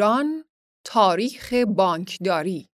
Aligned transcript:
ایران 0.00 0.44
تاریخ 0.84 1.54
بانکداری 1.54 2.70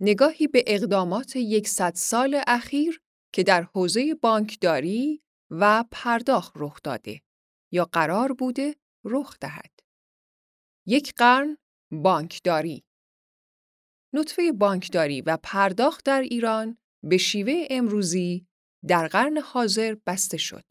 نگاهی 0.00 0.46
به 0.46 0.64
اقدامات 0.66 1.36
یکصد 1.36 1.94
سال 1.94 2.42
اخیر 2.46 3.00
که 3.34 3.42
در 3.42 3.62
حوزه 3.62 4.14
بانکداری 4.14 5.22
و 5.50 5.84
پرداخت 5.90 6.52
رخ 6.56 6.80
داده 6.84 7.22
یا 7.72 7.84
قرار 7.84 8.32
بوده 8.32 8.76
رخ 9.04 9.38
دهد. 9.40 9.70
یک 10.86 11.14
قرن 11.16 11.58
بانکداری 11.92 12.84
نطفه 14.14 14.52
بانکداری 14.52 15.20
و 15.20 15.38
پرداخت 15.42 16.04
در 16.04 16.20
ایران 16.20 16.78
به 17.02 17.16
شیوه 17.16 17.66
امروزی 17.70 18.46
در 18.88 19.08
قرن 19.08 19.38
حاضر 19.38 19.96
بسته 20.06 20.36
شد. 20.36 20.64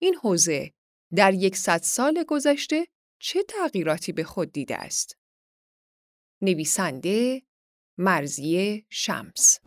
این 0.00 0.14
حوزه 0.14 0.72
در 1.14 1.34
یکصد 1.34 1.80
سال 1.82 2.24
گذشته 2.28 2.86
چه 3.18 3.42
تغییراتی 3.42 4.12
به 4.12 4.24
خود 4.24 4.52
دیده 4.52 4.76
است؟ 4.76 5.18
نویسنده 6.42 7.42
مرزیه 7.98 8.86
شمس 8.90 9.58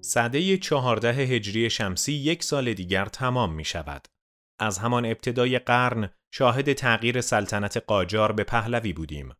سده 0.00 0.58
چهارده 0.58 1.08
هجری 1.12 1.70
شمسی 1.70 2.12
یک 2.12 2.42
سال 2.42 2.74
دیگر 2.74 3.04
تمام 3.04 3.54
می 3.54 3.64
شود. 3.64 4.08
از 4.58 4.78
همان 4.78 5.06
ابتدای 5.06 5.58
قرن 5.58 6.10
شاهد 6.30 6.72
تغییر 6.72 7.20
سلطنت 7.20 7.76
قاجار 7.76 8.32
به 8.32 8.44
پهلوی 8.44 8.92
بودیم. 8.92 9.34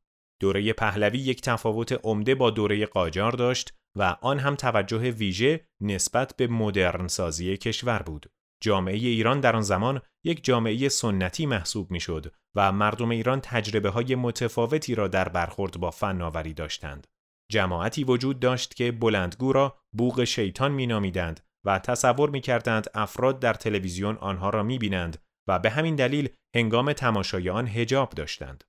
دوره 0.45 0.73
پهلوی 0.73 1.19
یک 1.19 1.41
تفاوت 1.41 2.01
عمده 2.05 2.35
با 2.35 2.51
دوره 2.51 2.87
قاجار 2.87 3.33
داشت 3.33 3.75
و 3.99 4.17
آن 4.21 4.39
هم 4.39 4.55
توجه 4.55 5.11
ویژه 5.11 5.61
نسبت 5.83 6.37
به 6.37 6.47
مدرن 6.47 7.09
سازی 7.09 7.57
کشور 7.57 8.03
بود. 8.03 8.27
جامعه 8.63 8.95
ایران 8.95 9.41
در 9.41 9.57
آن 9.57 9.63
زمان 9.63 10.01
یک 10.25 10.45
جامعه 10.45 10.89
سنتی 10.89 11.47
محسوب 11.47 11.91
می‌شد 11.91 12.35
و 12.57 12.73
مردم 12.73 13.11
ایران 13.11 13.41
تجربه 13.41 13.91
های 13.91 14.15
متفاوتی 14.15 14.95
را 14.95 15.09
در 15.09 15.29
برخورد 15.29 15.81
با 15.81 15.91
فناوری 15.91 16.55
داشتند. 16.55 17.07
جماعتی 17.53 18.05
وجود 18.05 18.41
داشت 18.41 18.75
که 18.75 18.93
بلندگو 18.93 19.53
را 19.53 19.79
بوغ 19.97 20.25
شیطان 20.25 20.73
مینامیدند 20.73 21.41
و 21.67 21.79
تصور 21.79 22.31
می‌کردند 22.31 22.87
افراد 22.95 23.41
در 23.41 23.55
تلویزیون 23.55 24.17
آنها 24.17 24.51
را 24.51 24.63
می‌بینند 24.63 25.19
و 25.49 25.59
به 25.59 25.71
همین 25.71 25.97
دلیل 25.97 26.29
هنگام 26.57 26.93
تماشای 26.93 27.51
آن 27.51 27.67
هجاب 27.67 28.11
داشتند. 28.11 28.65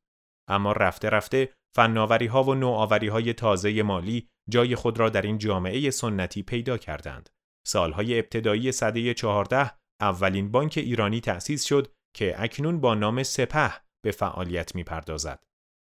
اما 0.49 0.71
رفته 0.71 1.09
رفته 1.09 1.49
فناوری 1.75 2.25
ها 2.25 2.43
و 2.43 2.55
نوآوری 2.55 3.07
های 3.07 3.33
تازه 3.33 3.83
مالی 3.83 4.29
جای 4.49 4.75
خود 4.75 4.99
را 4.99 5.09
در 5.09 5.21
این 5.21 5.37
جامعه 5.37 5.89
سنتی 5.89 6.43
پیدا 6.43 6.77
کردند. 6.77 7.29
سالهای 7.67 8.19
ابتدایی 8.19 8.71
سده 8.71 9.13
14 9.13 9.71
اولین 10.01 10.51
بانک 10.51 10.73
ایرانی 10.77 11.21
تأسیس 11.21 11.63
شد 11.63 11.93
که 12.15 12.35
اکنون 12.43 12.81
با 12.81 12.95
نام 12.95 13.23
سپه 13.23 13.73
به 14.05 14.11
فعالیت 14.11 14.75
می 14.75 14.83
پردازد. 14.83 15.43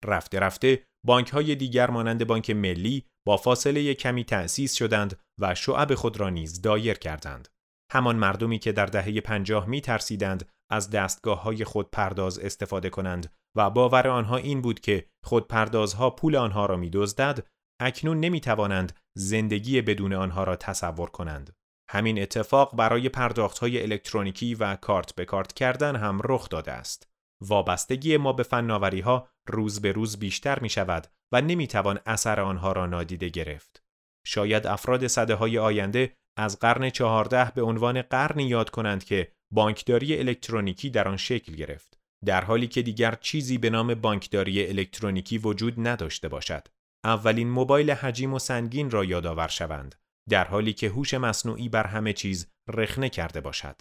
رفته 0.05 0.39
رفته 0.39 0.85
بانک 1.07 1.31
های 1.31 1.55
دیگر 1.55 1.91
مانند 1.91 2.27
بانک 2.27 2.51
ملی 2.51 3.05
با 3.27 3.37
فاصله 3.37 3.95
کمی 3.95 4.25
تأسیس 4.25 4.75
شدند 4.75 5.21
و 5.41 5.55
شعب 5.55 5.95
خود 5.95 6.21
را 6.21 6.31
نیز 6.31 6.63
دایر 6.63 6.99
کردند. 6.99 7.49
همان 7.93 8.17
مردمی 8.17 8.59
که 8.59 8.73
در 8.73 8.87
دهه 8.87 9.21
پنجاه 9.21 9.67
می 9.67 9.81
ترسیدند 9.81 10.49
از 10.71 10.91
دستگاه 10.91 11.43
های 11.43 11.65
خود 11.65 11.91
پرداز 11.91 12.39
استفاده 12.39 12.91
کنند 12.91 13.33
و 13.57 13.71
باور 13.71 14.09
آنها 14.09 14.37
این 14.37 14.61
بود 14.63 14.81
که 14.81 15.07
خودپردازها 15.25 16.11
پول 16.11 16.37
آنها 16.37 16.67
را 16.67 16.77
می 16.77 16.91
دزدد، 16.91 17.47
اکنون 17.81 18.21
نمی 18.21 18.41
توانند 18.41 18.97
زندگی 19.17 19.83
بدون 19.83 20.13
آنها 20.13 20.45
را 20.45 20.57
تصور 20.57 21.11
کنند. 21.11 21.57
همین 21.91 22.23
اتفاق 22.23 22.77
برای 22.77 23.09
پرداخت 23.09 23.59
های 23.59 23.83
الکترونیکی 23.83 24.55
و 24.55 24.77
کارت 24.77 25.15
به 25.15 25.25
کارت 25.25 25.53
کردن 25.53 25.97
هم 25.97 26.21
رخ 26.25 26.49
داده 26.49 26.73
است. 26.73 27.09
وابستگی 27.43 28.17
ما 28.17 28.33
به 28.33 28.43
فناوری 28.43 29.01
ها 29.01 29.29
روز 29.49 29.81
به 29.81 29.93
روز 29.93 30.19
بیشتر 30.19 30.61
می 30.61 30.69
شود 30.69 31.07
و 31.33 31.41
نمی 31.41 31.67
توان 31.67 31.99
اثر 32.07 32.41
آنها 32.41 32.73
را 32.73 32.87
نادیده 32.87 33.29
گرفت. 33.29 33.83
شاید 34.27 34.67
افراد 34.67 35.07
صده 35.07 35.35
های 35.35 35.59
آینده 35.59 36.17
از 36.39 36.59
قرن 36.59 36.91
چهارده 36.91 37.53
به 37.55 37.63
عنوان 37.63 38.03
قرنی 38.03 38.45
یاد 38.45 38.71
کنند 38.71 39.05
که 39.05 39.33
بانکداری 39.53 40.19
الکترونیکی 40.19 40.91
در 40.91 41.09
آن 41.09 41.17
شکل 41.17 41.55
گرفت 41.55 41.99
در 42.25 42.45
حالی 42.45 42.67
که 42.67 42.83
دیگر 42.83 43.15
چیزی 43.21 43.59
به 43.59 43.71
نام 43.71 43.95
بانکداری 43.95 44.67
الکترونیکی 44.67 45.39
وجود 45.39 45.75
نداشته 45.89 46.29
باشد. 46.29 46.69
اولین 47.05 47.51
موبایل 47.51 47.91
حجیم 47.91 48.35
و 48.35 48.39
سنگین 48.39 48.91
را 48.91 49.05
یادآور 49.05 49.49
شوند 49.49 49.95
در 50.29 50.45
حالی 50.45 50.73
که 50.73 50.89
هوش 50.89 51.15
مصنوعی 51.15 51.69
بر 51.69 51.87
همه 51.87 52.13
چیز 52.13 52.47
رخنه 52.69 53.09
کرده 53.09 53.41
باشد. 53.41 53.81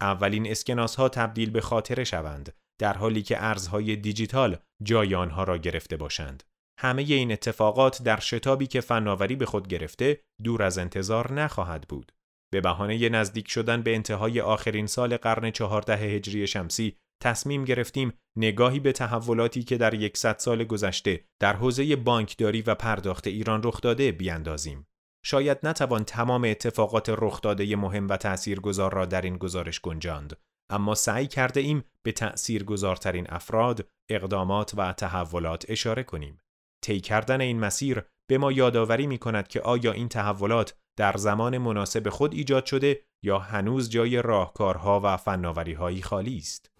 اولین 0.00 0.50
اسکناس 0.50 0.96
ها 0.96 1.08
تبدیل 1.08 1.50
به 1.50 1.60
خاطره 1.60 2.04
شوند 2.04 2.54
در 2.80 2.96
حالی 2.96 3.22
که 3.22 3.44
ارزهای 3.44 3.96
دیجیتال 3.96 4.56
جای 4.82 5.14
آنها 5.14 5.44
را 5.44 5.58
گرفته 5.58 5.96
باشند. 5.96 6.42
همه 6.80 7.02
این 7.02 7.32
اتفاقات 7.32 8.02
در 8.02 8.20
شتابی 8.20 8.66
که 8.66 8.80
فناوری 8.80 9.36
به 9.36 9.46
خود 9.46 9.68
گرفته 9.68 10.20
دور 10.44 10.62
از 10.62 10.78
انتظار 10.78 11.32
نخواهد 11.32 11.88
بود. 11.88 12.12
به 12.52 12.60
بهانه 12.60 13.08
نزدیک 13.08 13.50
شدن 13.50 13.82
به 13.82 13.94
انتهای 13.94 14.40
آخرین 14.40 14.86
سال 14.86 15.16
قرن 15.16 15.50
چهارده 15.50 15.96
هجری 15.96 16.46
شمسی 16.46 16.96
تصمیم 17.20 17.64
گرفتیم 17.64 18.12
نگاهی 18.36 18.80
به 18.80 18.92
تحولاتی 18.92 19.62
که 19.62 19.76
در 19.76 19.94
یکصد 19.94 20.38
سال 20.38 20.64
گذشته 20.64 21.24
در 21.40 21.56
حوزه 21.56 21.96
بانکداری 21.96 22.62
و 22.62 22.74
پرداخت 22.74 23.26
ایران 23.26 23.62
رخ 23.62 23.80
داده 23.80 24.12
بیاندازیم. 24.12 24.86
شاید 25.24 25.58
نتوان 25.62 26.04
تمام 26.04 26.44
اتفاقات 26.44 27.08
رخ 27.08 27.40
داده 27.40 27.76
مهم 27.76 28.08
و 28.08 28.16
تاثیرگذار 28.16 28.94
را 28.94 29.06
در 29.06 29.22
این 29.22 29.36
گزارش 29.36 29.80
گنجاند، 29.80 30.36
اما 30.70 30.94
سعی 30.94 31.26
کرده 31.26 31.60
ایم 31.60 31.84
به 32.02 32.12
تأثیرگذارترین 32.12 33.26
افراد، 33.28 33.88
اقدامات 34.10 34.72
و 34.76 34.92
تحولات 34.92 35.66
اشاره 35.68 36.02
کنیم. 36.02 36.40
طی 36.82 37.00
کردن 37.00 37.40
این 37.40 37.60
مسیر 37.60 38.02
به 38.26 38.38
ما 38.38 38.52
یادآوری 38.52 39.06
می 39.06 39.18
کند 39.18 39.48
که 39.48 39.60
آیا 39.60 39.92
این 39.92 40.08
تحولات 40.08 40.74
در 40.98 41.16
زمان 41.16 41.58
مناسب 41.58 42.08
خود 42.08 42.34
ایجاد 42.34 42.64
شده 42.64 43.00
یا 43.22 43.38
هنوز 43.38 43.90
جای 43.90 44.22
راهکارها 44.22 45.00
و 45.04 45.16
فناوری‌هایی 45.16 46.02
خالی 46.02 46.36
است. 46.36 46.70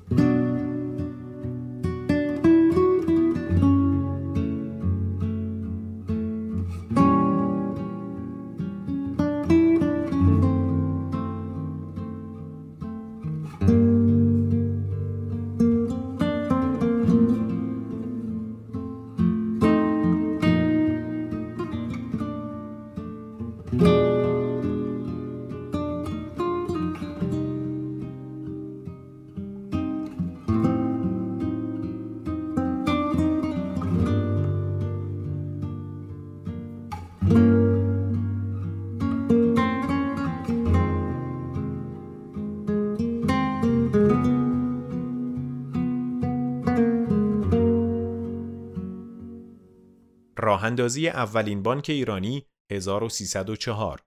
اندازی 50.69 51.09
اولین 51.09 51.63
بانک 51.63 51.87
ایرانی 51.89 52.47
1304 52.73 54.03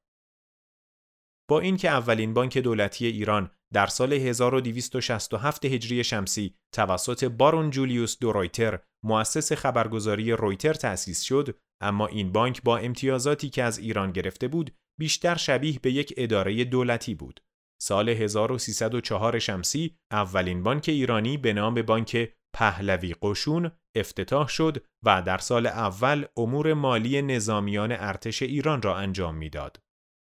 با 1.49 1.59
اینکه 1.59 1.89
اولین 1.89 2.33
بانک 2.33 2.57
دولتی 2.57 3.07
ایران 3.07 3.51
در 3.73 3.87
سال 3.87 4.13
1267 4.13 5.65
هجری 5.65 6.03
شمسی 6.03 6.55
توسط 6.75 7.23
بارون 7.23 7.69
جولیوس 7.69 8.19
دورویتر 8.19 8.79
مؤسس 9.05 9.53
خبرگزاری 9.53 10.31
رویتر 10.31 10.73
تأسیس 10.73 11.21
شد 11.21 11.57
اما 11.81 12.07
این 12.07 12.31
بانک 12.31 12.63
با 12.63 12.77
امتیازاتی 12.77 13.49
که 13.49 13.63
از 13.63 13.77
ایران 13.79 14.11
گرفته 14.11 14.47
بود 14.47 14.71
بیشتر 14.99 15.35
شبیه 15.35 15.79
به 15.79 15.91
یک 15.91 16.13
اداره 16.17 16.63
دولتی 16.63 17.15
بود. 17.15 17.39
سال 17.81 18.09
1304 18.09 19.39
شمسی 19.39 19.97
اولین 20.11 20.63
بانک 20.63 20.85
ایرانی 20.87 21.37
به 21.37 21.53
نام 21.53 21.81
بانک 21.81 22.33
پهلوی 22.53 23.15
قشون 23.21 23.71
افتتاح 23.95 24.48
شد 24.48 24.86
و 25.03 25.21
در 25.21 25.38
سال 25.38 25.68
اول 25.68 26.25
امور 26.38 26.74
مالی 26.74 27.21
نظامیان 27.21 27.92
ارتش 27.92 28.42
ایران 28.42 28.81
را 28.81 28.98
انجام 28.98 29.36
می‌داد. 29.36 29.80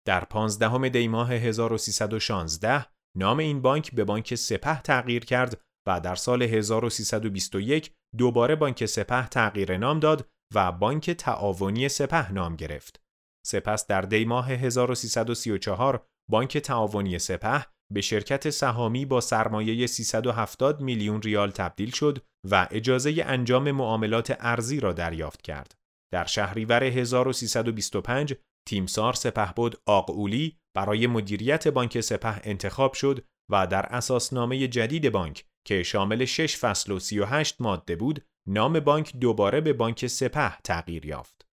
در 0.08 0.26
15 0.26 0.90
دی 0.90 1.08
ماه 1.08 1.34
1316 1.34 2.86
نام 3.18 3.38
این 3.40 3.62
بانک 3.62 3.92
به 3.92 4.04
بانک 4.04 4.36
سپه 4.36 4.82
تغییر 4.82 5.26
کرد 5.26 5.62
و 5.88 6.00
در 6.00 6.16
سال 6.16 6.42
1321 6.42 7.92
دوباره 8.18 8.56
بانک 8.56 8.86
سپه 8.86 9.28
تغییر 9.28 9.78
نام 9.78 10.00
داد 10.00 10.28
و 10.54 10.72
بانک 10.72 11.12
تعاونی 11.12 11.90
سپه 11.90 12.32
نام 12.32 12.56
گرفت. 12.56 13.02
سپس 13.46 13.88
در 13.88 14.02
دی 14.02 14.26
ماه 14.26 14.52
1334 14.52 16.06
بانک 16.32 16.58
تعاونی 16.58 17.20
سپه 17.20 17.66
به 17.94 18.02
شرکت 18.02 18.50
سهامی 18.50 19.06
با 19.06 19.22
سرمایه 19.22 19.88
370 19.88 20.82
میلیون 20.82 21.22
ریال 21.22 21.52
تبدیل 21.52 21.92
شد 21.92 22.24
و 22.52 22.68
اجازه 22.72 23.24
انجام 23.26 23.72
معاملات 23.72 24.38
ارزی 24.40 24.80
را 24.80 24.94
دریافت 24.94 25.42
کرد. 25.42 25.76
در 26.14 26.26
شهریور 26.26 26.84
1325 26.84 28.36
تیمسار 28.68 29.14
سپهبد 29.14 29.74
آقولی 29.86 30.58
برای 30.76 31.08
مدیریت 31.08 31.68
بانک 31.68 32.02
سپه 32.02 32.42
انتخاب 32.44 32.94
شد 32.94 33.26
و 33.52 33.68
در 33.68 33.86
اساسنامه 33.86 34.68
جدید 34.68 35.10
بانک 35.10 35.46
که 35.68 35.84
شامل 35.84 36.26
6 36.26 36.58
فصل 36.58 36.92
و 36.92 37.00
38 37.00 37.62
ماده 37.62 37.96
بود، 37.96 38.26
نام 38.48 38.80
بانک 38.80 39.16
دوباره 39.16 39.62
به 39.62 39.74
بانک 39.74 40.08
سپه 40.08 40.58
تغییر 40.58 41.06
یافت. 41.06 41.48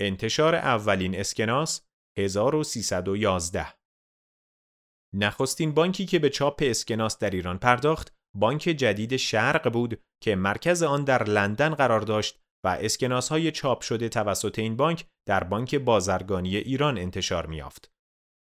انتشار 0.00 0.54
اولین 0.54 1.20
اسکناس 1.20 1.82
1311 2.18 3.66
نخستین 5.14 5.74
بانکی 5.74 6.06
که 6.06 6.18
به 6.18 6.30
چاپ 6.30 6.62
اسکناس 6.66 7.18
در 7.18 7.30
ایران 7.30 7.58
پرداخت 7.58 8.14
بانک 8.36 8.62
جدید 8.62 9.16
شرق 9.16 9.72
بود 9.72 10.00
که 10.22 10.36
مرکز 10.36 10.82
آن 10.82 11.04
در 11.04 11.24
لندن 11.24 11.74
قرار 11.74 12.00
داشت 12.00 12.40
و 12.64 12.68
اسکناس 12.68 13.28
های 13.28 13.50
چاپ 13.52 13.82
شده 13.82 14.08
توسط 14.08 14.58
این 14.58 14.76
بانک 14.76 15.06
در 15.28 15.44
بانک 15.44 15.74
بازرگانی 15.74 16.56
ایران 16.56 16.98
انتشار 16.98 17.46
میافت. 17.46 17.90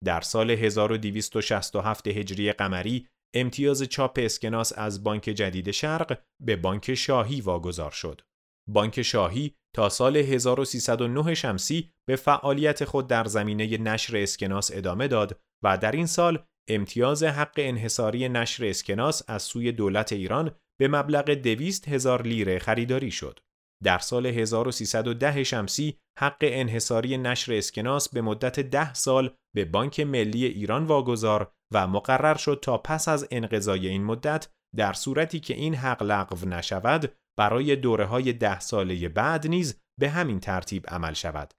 در 0.04 0.20
سال 0.20 0.50
1267 0.50 2.06
هجری 2.06 2.52
قمری 2.52 3.08
امتیاز 3.34 3.82
چاپ 3.82 4.18
اسکناس 4.22 4.72
از 4.76 5.04
بانک 5.04 5.22
جدید 5.22 5.70
شرق 5.70 6.20
به 6.44 6.56
بانک 6.56 6.94
شاهی 6.94 7.40
واگذار 7.40 7.90
شد. 7.90 8.20
بانک 8.68 9.02
شاهی 9.02 9.54
تا 9.76 9.88
سال 9.88 10.16
1309 10.16 11.34
شمسی 11.34 11.90
به 12.08 12.16
فعالیت 12.16 12.84
خود 12.84 13.06
در 13.06 13.24
زمینه 13.24 13.78
نشر 13.78 14.16
اسکناس 14.16 14.70
ادامه 14.74 15.08
داد 15.08 15.40
و 15.64 15.78
در 15.78 15.92
این 15.92 16.06
سال 16.06 16.44
امتیاز 16.68 17.22
حق 17.22 17.54
انحصاری 17.56 18.28
نشر 18.28 18.64
اسکناس 18.64 19.22
از 19.28 19.42
سوی 19.42 19.72
دولت 19.72 20.12
ایران 20.12 20.50
به 20.80 20.88
مبلغ 20.88 21.30
دویست 21.30 21.88
هزار 21.88 22.22
لیره 22.22 22.58
خریداری 22.58 23.10
شد. 23.10 23.40
در 23.84 23.98
سال 23.98 24.26
1310 24.26 25.44
شمسی 25.44 25.98
حق 26.18 26.38
انحصاری 26.40 27.18
نشر 27.18 27.52
اسکناس 27.54 28.08
به 28.08 28.20
مدت 28.20 28.60
ده 28.60 28.94
سال 28.94 29.34
به 29.56 29.64
بانک 29.64 30.00
ملی 30.00 30.44
ایران 30.44 30.84
واگذار 30.84 31.52
و 31.74 31.86
مقرر 31.86 32.36
شد 32.36 32.58
تا 32.62 32.78
پس 32.78 33.08
از 33.08 33.28
انقضای 33.30 33.88
این 33.88 34.04
مدت 34.04 34.48
در 34.76 34.92
صورتی 34.92 35.40
که 35.40 35.54
این 35.54 35.74
حق 35.74 36.02
لغو 36.02 36.48
نشود 36.48 37.12
برای 37.38 37.76
دوره 37.76 38.04
های 38.04 38.32
ده 38.32 38.60
ساله 38.60 39.08
بعد 39.08 39.46
نیز 39.46 39.80
به 40.00 40.10
همین 40.10 40.40
ترتیب 40.40 40.86
عمل 40.86 41.12
شود. 41.12 41.54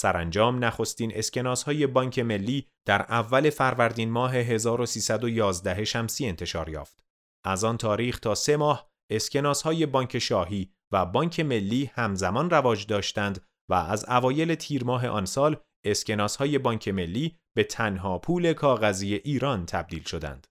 سرانجام 0.00 0.64
نخستین 0.64 1.12
اسکناس 1.14 1.62
های 1.62 1.86
بانک 1.86 2.18
ملی 2.18 2.68
در 2.86 3.02
اول 3.02 3.50
فروردین 3.50 4.10
ماه 4.10 4.34
1311 4.34 5.84
شمسی 5.84 6.26
انتشار 6.26 6.68
یافت. 6.68 7.04
از 7.44 7.64
آن 7.64 7.76
تاریخ 7.76 8.18
تا 8.18 8.34
سه 8.34 8.56
ماه 8.56 8.90
اسکناس 9.10 9.62
های 9.62 9.86
بانک 9.86 10.18
شاهی 10.18 10.72
و 10.92 11.06
بانک 11.06 11.40
ملی 11.40 11.90
همزمان 11.94 12.50
رواج 12.50 12.86
داشتند 12.86 13.46
و 13.70 13.74
از 13.74 14.04
اوایل 14.08 14.54
تیر 14.54 14.84
ماه 14.84 15.06
آن 15.06 15.24
سال 15.24 15.56
اسکناس 15.84 16.36
های 16.36 16.58
بانک 16.58 16.88
ملی 16.88 17.38
به 17.56 17.64
تنها 17.64 18.18
پول 18.18 18.52
کاغذی 18.52 19.14
ایران 19.14 19.66
تبدیل 19.66 20.02
شدند. 20.02 20.46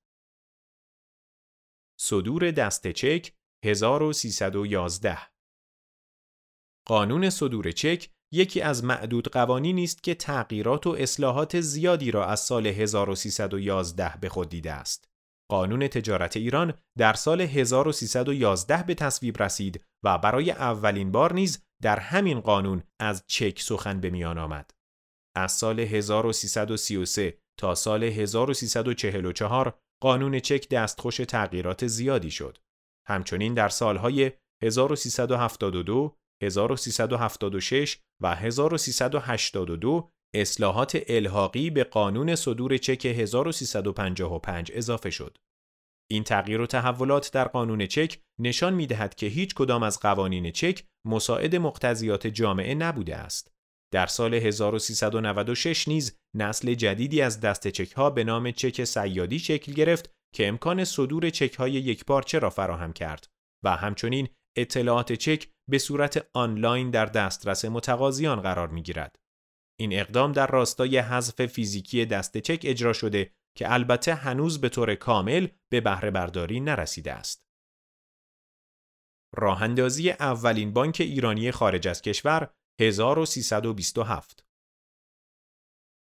صدور 1.99 2.51
دست 2.51 2.87
چک 2.87 3.33
1311 3.65 5.17
قانون 6.87 7.29
صدور 7.29 7.71
چک 7.71 8.16
یکی 8.33 8.61
از 8.61 8.83
معدود 8.83 9.27
قوانینی 9.27 9.83
است 9.83 10.03
که 10.03 10.15
تغییرات 10.15 10.87
و 10.87 10.89
اصلاحات 10.89 11.61
زیادی 11.61 12.11
را 12.11 12.25
از 12.25 12.39
سال 12.39 12.67
1311 12.67 14.13
به 14.21 14.29
خود 14.29 14.49
دیده 14.49 14.71
است. 14.71 15.07
قانون 15.51 15.87
تجارت 15.87 16.37
ایران 16.37 16.73
در 16.97 17.13
سال 17.13 17.41
1311 17.41 18.83
به 18.83 18.95
تصویب 18.95 19.43
رسید 19.43 19.83
و 20.03 20.17
برای 20.17 20.51
اولین 20.51 21.11
بار 21.11 21.33
نیز 21.33 21.63
در 21.83 21.99
همین 21.99 22.39
قانون 22.39 22.83
از 22.99 23.23
چک 23.27 23.61
سخن 23.61 23.99
به 23.99 24.09
میان 24.09 24.37
آمد. 24.37 24.71
از 25.35 25.51
سال 25.51 25.79
1333 25.79 27.37
تا 27.59 27.75
سال 27.75 28.03
1344 28.03 29.79
قانون 30.01 30.39
چک 30.39 30.69
دستخوش 30.69 31.17
تغییرات 31.17 31.87
زیادی 31.87 32.31
شد. 32.31 32.57
همچنین 33.07 33.53
در 33.53 33.69
سالهای 33.69 34.31
1372 34.63 36.17
1376 36.43 37.97
و 38.21 38.35
1382 38.35 40.09
اصلاحات 40.35 41.03
الحاقی 41.07 41.69
به 41.69 41.83
قانون 41.83 42.35
صدور 42.35 42.77
چک 42.77 43.05
1355 43.05 44.71
اضافه 44.73 45.09
شد. 45.09 45.37
این 46.09 46.23
تغییر 46.23 46.61
و 46.61 46.65
تحولات 46.65 47.31
در 47.33 47.47
قانون 47.47 47.87
چک 47.87 48.19
نشان 48.39 48.73
می 48.73 48.87
دهد 48.87 49.15
که 49.15 49.25
هیچ 49.25 49.55
کدام 49.55 49.83
از 49.83 49.99
قوانین 49.99 50.51
چک 50.51 50.83
مساعد 51.07 51.55
مقتضیات 51.55 52.27
جامعه 52.27 52.75
نبوده 52.75 53.15
است. 53.15 53.51
در 53.93 54.05
سال 54.05 54.33
1396 54.33 55.87
نیز 55.87 56.17
نسل 56.35 56.73
جدیدی 56.73 57.21
از 57.21 57.39
دست 57.39 57.67
چک 57.67 57.91
ها 57.91 58.09
به 58.09 58.23
نام 58.23 58.51
چک 58.51 58.83
سیادی 58.83 59.39
شکل 59.39 59.73
گرفت 59.73 60.09
که 60.35 60.47
امکان 60.47 60.83
صدور 60.83 61.29
چک 61.29 61.53
های 61.53 61.71
یک 61.71 62.05
پارچه 62.05 62.39
را 62.39 62.49
فراهم 62.49 62.93
کرد 62.93 63.27
و 63.63 63.75
همچنین 63.75 64.27
اطلاعات 64.57 65.13
چک 65.13 65.47
به 65.69 65.77
صورت 65.77 66.29
آنلاین 66.33 66.91
در 66.91 67.05
دسترس 67.05 67.65
متقاضیان 67.65 68.41
قرار 68.41 68.67
می 68.67 68.83
گیرد. 68.83 69.19
این 69.79 69.99
اقدام 69.99 70.31
در 70.31 70.47
راستای 70.47 70.97
حذف 70.97 71.45
فیزیکی 71.45 72.05
دست 72.05 72.37
چک 72.37 72.61
اجرا 72.63 72.93
شده 72.93 73.31
که 73.57 73.73
البته 73.73 74.15
هنوز 74.15 74.61
به 74.61 74.69
طور 74.69 74.95
کامل 74.95 75.47
به 75.71 75.81
بهره 75.81 76.11
برداری 76.11 76.59
نرسیده 76.59 77.13
است. 77.13 77.47
راه 79.35 79.63
اندازی 79.63 80.09
اولین 80.11 80.73
بانک 80.73 80.97
ایرانی 80.99 81.51
خارج 81.51 81.87
از 81.87 82.01
کشور 82.01 82.53
1327 82.81 84.45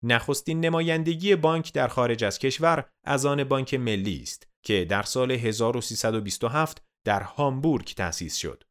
نخستین 0.03 0.59
نمایندگی 0.59 1.35
بانک 1.35 1.73
در 1.73 1.87
خارج 1.87 2.23
از 2.23 2.39
کشور 2.39 2.89
از 3.05 3.25
آن 3.25 3.43
بانک 3.43 3.73
ملی 3.73 4.21
است 4.21 4.47
که 4.65 4.85
در 4.85 5.03
سال 5.03 5.31
1327 5.31 6.83
در 7.05 7.23
هامبورگ 7.23 7.93
تأسیس 7.93 8.35
شد. 8.35 8.63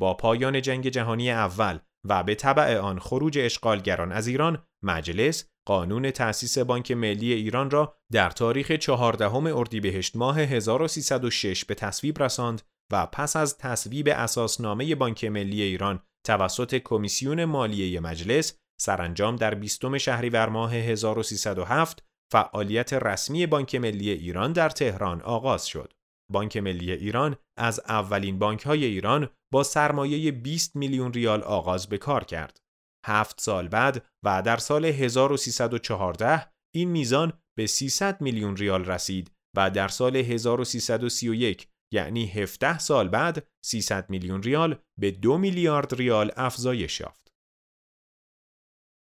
با 0.00 0.14
پایان 0.14 0.62
جنگ 0.62 0.88
جهانی 0.88 1.30
اول 1.30 1.78
و 2.08 2.22
به 2.22 2.34
طبع 2.34 2.78
آن 2.78 2.98
خروج 2.98 3.38
اشغالگران 3.38 4.12
از 4.12 4.26
ایران، 4.26 4.62
مجلس 4.84 5.48
قانون 5.66 6.10
تأسیس 6.10 6.58
بانک 6.58 6.92
ملی 6.92 7.32
ایران 7.32 7.70
را 7.70 7.96
در 8.12 8.30
تاریخ 8.30 8.72
14 8.72 9.34
اردیبهشت 9.34 10.16
ماه 10.16 10.40
1306 10.40 11.64
به 11.64 11.74
تصویب 11.74 12.22
رساند 12.22 12.62
و 12.92 13.06
پس 13.06 13.36
از 13.36 13.58
تصویب 13.58 14.08
اساسنامه 14.08 14.94
بانک 14.94 15.24
ملی 15.24 15.62
ایران 15.62 16.02
توسط 16.26 16.74
کمیسیون 16.74 17.44
مالیه 17.44 18.00
مجلس 18.00 18.58
سرانجام 18.80 19.36
در 19.36 19.54
20 19.54 19.98
شهریور 19.98 20.48
ماه 20.48 20.74
1307 20.74 22.04
فعالیت 22.32 22.92
رسمی 22.92 23.46
بانک 23.46 23.74
ملی 23.74 24.10
ایران 24.10 24.52
در 24.52 24.68
تهران 24.68 25.22
آغاز 25.22 25.66
شد. 25.66 25.92
بانک 26.32 26.56
ملی 26.56 26.92
ایران 26.92 27.36
از 27.58 27.80
اولین 27.88 28.38
بانک 28.38 28.62
های 28.62 28.84
ایران 28.84 29.30
با 29.52 29.62
سرمایه 29.62 30.32
20 30.32 30.76
میلیون 30.76 31.12
ریال 31.12 31.42
آغاز 31.42 31.88
به 31.88 31.98
کار 31.98 32.24
کرد. 32.24 32.60
هفت 33.06 33.40
سال 33.40 33.68
بعد 33.68 34.06
و 34.24 34.42
در 34.42 34.56
سال 34.56 34.84
1314 34.84 36.52
این 36.74 36.90
میزان 36.90 37.32
به 37.58 37.66
300 37.66 38.20
میلیون 38.20 38.56
ریال 38.56 38.84
رسید 38.84 39.30
و 39.56 39.70
در 39.70 39.88
سال 39.88 40.16
1331 40.16 41.68
یعنی 41.92 42.26
17 42.26 42.78
سال 42.78 43.08
بعد 43.08 43.48
300 43.64 44.10
میلیون 44.10 44.42
ریال 44.42 44.78
به 45.00 45.10
2 45.10 45.38
میلیارد 45.38 45.94
ریال 45.94 46.32
افزایش 46.36 47.00
یافت. 47.00 47.32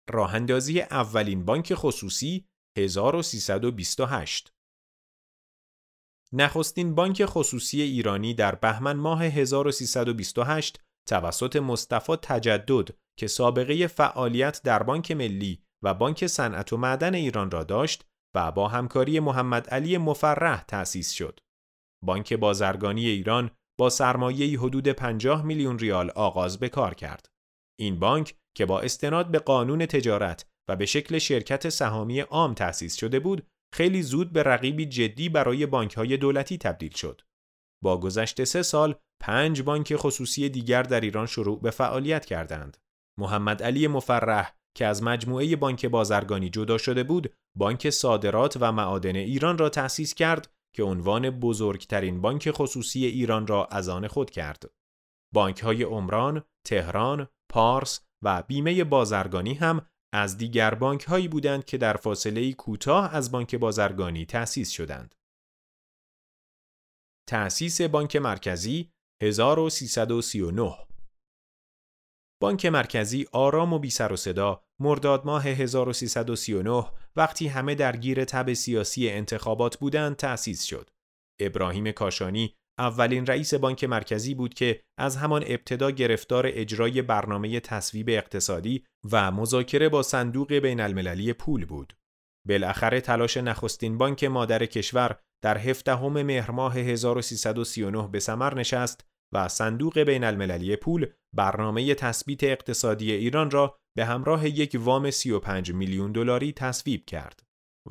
راه 0.10 0.36
اندازی 0.36 0.82
اولین 0.82 1.46
بانک 1.46 1.74
خصوصی 1.74 2.46
1328 2.78 4.54
نخستین 6.34 6.96
بانک 6.96 7.26
خصوصی 7.26 7.82
ایرانی 7.82 8.34
در 8.34 8.56
بهمن 8.56 8.98
ماه 8.98 9.24
1328 9.24 10.82
توسط 11.08 11.56
مصطفی 11.56 12.16
تجدد 12.16 12.90
که 13.20 13.28
سابقه 13.28 13.88
فعالیت 13.88 14.62
در 14.64 14.84
بانک 14.84 15.12
ملی 15.12 15.64
و 15.84 15.94
بانک 15.94 16.28
صنعت 16.28 16.74
و 16.74 16.78
معدن 16.78 17.16
ایران 17.16 17.52
را 17.52 17.64
داشت 17.64 18.06
و 18.36 18.52
با 18.52 18.68
همکاری 18.68 19.20
محمد 19.20 19.70
علی 19.70 19.98
مفرح 19.98 20.64
تأسیس 20.64 21.12
شد. 21.12 21.40
بانک 22.06 22.34
بازرگانی 22.34 23.06
ایران 23.06 23.52
با 23.80 23.90
سرمایه 23.90 24.60
حدود 24.60 24.88
50 24.88 25.46
میلیون 25.46 25.80
ریال 25.80 26.10
آغاز 26.10 26.60
به 26.60 26.70
کار 26.70 26.94
کرد. 26.94 27.30
این 27.80 28.00
بانک 28.00 28.36
که 28.58 28.66
با 28.66 28.82
استناد 28.82 29.32
به 29.32 29.40
قانون 29.40 29.86
تجارت 29.86 30.46
و 30.70 30.76
به 30.76 30.86
شکل 30.86 31.18
شرکت 31.18 31.70
سهامی 31.70 32.20
عام 32.20 32.54
تأسیس 32.54 32.96
شده 32.96 33.20
بود، 33.20 33.48
خیلی 33.74 34.02
زود 34.02 34.34
به 34.34 34.44
رقیبی 34.44 34.86
جدی 34.86 35.30
برای 35.30 35.66
بانک 35.66 35.94
های 35.94 36.18
دولتی 36.18 36.58
تبدیل 36.58 36.92
شد. 36.92 37.22
با 37.84 38.00
گذشت 38.00 38.44
سه 38.44 38.64
سال 38.64 38.96
پنج 39.22 39.62
بانک 39.62 39.96
خصوصی 39.96 40.50
دیگر 40.50 40.84
در 40.84 41.02
ایران 41.02 41.26
شروع 41.26 41.62
به 41.62 41.72
فعالیت 41.72 42.26
کردند. 42.26 42.78
محمد 43.20 43.64
علی 43.64 43.88
مفرح 43.88 44.56
که 44.78 44.86
از 44.86 45.04
مجموعه 45.04 45.56
بانک 45.56 45.86
بازرگانی 45.86 46.50
جدا 46.50 46.78
شده 46.78 47.04
بود، 47.04 47.34
بانک 47.58 47.90
صادرات 47.90 48.58
و 48.62 48.72
معادن 48.72 49.16
ایران 49.16 49.58
را 49.58 49.70
تأسیس 49.70 50.14
کرد 50.14 50.54
که 50.76 50.84
عنوان 50.84 51.30
بزرگترین 51.30 52.22
بانک 52.22 52.52
خصوصی 52.52 53.06
ایران 53.06 53.48
را 53.48 53.66
از 53.66 53.90
آن 53.90 54.08
خود 54.08 54.30
کرد. 54.30 54.72
بانک 55.34 55.60
های 55.60 55.84
عمران، 55.84 56.44
تهران، 56.68 57.28
پارس 57.52 58.02
و 58.24 58.44
بیمه 58.48 58.84
بازرگانی 58.84 59.54
هم 59.54 59.86
از 60.14 60.38
دیگر 60.38 60.76
بانک 60.76 61.04
هایی 61.04 61.28
بودند 61.28 61.66
که 61.66 61.78
در 61.78 61.98
فاصله 61.98 62.54
کوتاه 62.54 63.16
از 63.16 63.32
بانک 63.32 63.56
بازرگانی 63.56 64.26
تأسیس 64.26 64.70
شدند. 64.70 65.16
تأسیس 67.30 67.82
بانک 67.82 68.16
مرکزی 68.16 68.92
1339 69.24 70.78
بانک 72.42 72.66
مرکزی 72.66 73.28
آرام 73.32 73.74
و 73.74 73.80
بی 73.80 73.90
سر 73.90 74.14
و 74.14 74.16
صدا 74.16 74.64
مرداد 74.80 75.26
ماه 75.26 75.48
1339 75.48 76.92
وقتی 77.16 77.48
همه 77.48 77.76
درگیر 77.76 78.26
تب 78.26 78.54
سیاسی 78.54 79.10
انتخابات 79.10 79.78
بودند 79.78 80.16
تأسیس 80.16 80.64
شد. 80.64 80.90
ابراهیم 81.40 81.92
کاشانی 81.92 82.56
اولین 82.80 83.26
رئیس 83.26 83.54
بانک 83.54 83.84
مرکزی 83.84 84.34
بود 84.34 84.54
که 84.54 84.82
از 84.98 85.18
همان 85.18 85.44
ابتدا 85.48 85.92
گرفتار 85.92 86.44
اجرای 86.48 87.02
برنامه 87.02 87.60
تصویب 87.60 88.10
اقتصادی 88.10 88.86
و 89.12 89.32
مذاکره 89.32 89.90
با 89.90 90.04
صندوق 90.04 90.54
بین 90.54 90.80
المللی 90.80 91.34
پول 91.34 91.66
بود. 91.66 91.94
بالاخره 92.48 93.02
تلاش 93.02 93.38
نخستین 93.38 93.98
بانک 93.98 94.24
مادر 94.24 94.66
کشور 94.66 95.20
در 95.44 95.58
17 95.58 95.96
مهر 96.08 96.52
ماه 96.52 96.78
1339 96.78 98.08
به 98.08 98.20
ثمر 98.20 98.56
نشست 98.56 99.06
و 99.34 99.48
صندوق 99.48 100.00
بین 100.00 100.24
المللی 100.24 100.76
پول 100.76 101.08
برنامه 101.36 101.96
تثبیت 101.96 102.44
اقتصادی 102.44 103.12
ایران 103.12 103.52
را 103.52 103.78
به 103.98 104.06
همراه 104.06 104.48
یک 104.48 104.78
وام 104.80 105.12
35 105.12 105.74
میلیون 105.74 106.12
دلاری 106.12 106.54
تصویب 106.54 107.06
کرد. 107.06 107.44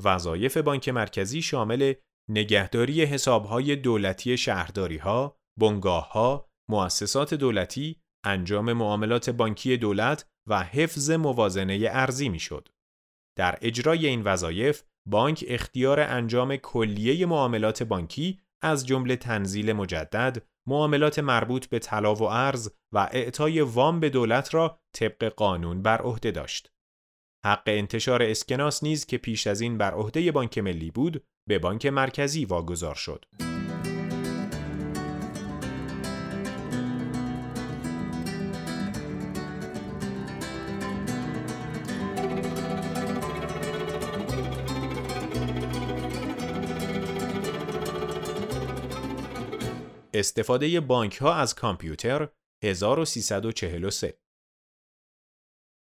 وظایف 0.04 0.56
بانک 0.56 0.88
مرکزی 0.88 1.42
شامل 1.42 1.94
نگهداری 2.30 3.04
حسابهای 3.04 3.76
دولتی 3.76 4.36
شهرداریها، 4.36 5.36
بنگاهها، 5.60 6.48
مؤسسات 6.70 7.34
دولتی، 7.34 8.00
انجام 8.24 8.72
معاملات 8.72 9.30
بانکی 9.30 9.76
دولت 9.76 10.26
و 10.48 10.62
حفظ 10.62 11.10
موازنه 11.10 11.88
ارزی 11.90 12.28
می‌شد. 12.28 12.68
در 13.38 13.58
اجرای 13.62 14.06
این 14.06 14.22
وظایف 14.22 14.82
بانک 15.08 15.44
اختیار 15.48 16.00
انجام 16.00 16.56
کلیه 16.56 17.26
معاملات 17.26 17.82
بانکی 17.82 18.40
از 18.62 18.86
جمله 18.86 19.16
تنزیل 19.16 19.72
مجدد، 19.72 20.46
معاملات 20.68 21.18
مربوط 21.18 21.66
به 21.66 21.78
طلا 21.78 22.14
و 22.14 22.22
ارز 22.22 22.70
و 22.94 22.98
اعطای 23.12 23.60
وام 23.60 24.00
به 24.00 24.10
دولت 24.10 24.54
را 24.54 24.80
طبق 24.94 25.24
قانون 25.24 25.82
بر 25.82 26.02
عهده 26.02 26.30
داشت. 26.30 26.72
حق 27.46 27.62
انتشار 27.66 28.22
اسکناس 28.22 28.82
نیز 28.82 29.06
که 29.06 29.18
پیش 29.18 29.46
از 29.46 29.60
این 29.60 29.78
بر 29.78 29.94
عهده 29.94 30.32
بانک 30.32 30.58
ملی 30.58 30.90
بود، 30.90 31.24
به 31.48 31.58
بانک 31.58 31.86
مرکزی 31.86 32.44
واگذار 32.44 32.94
شد. 32.94 33.24
استفاده 50.14 50.80
بانک 50.80 51.16
ها 51.16 51.34
از 51.34 51.54
کامپیوتر 51.54 52.28
1343 52.64 54.18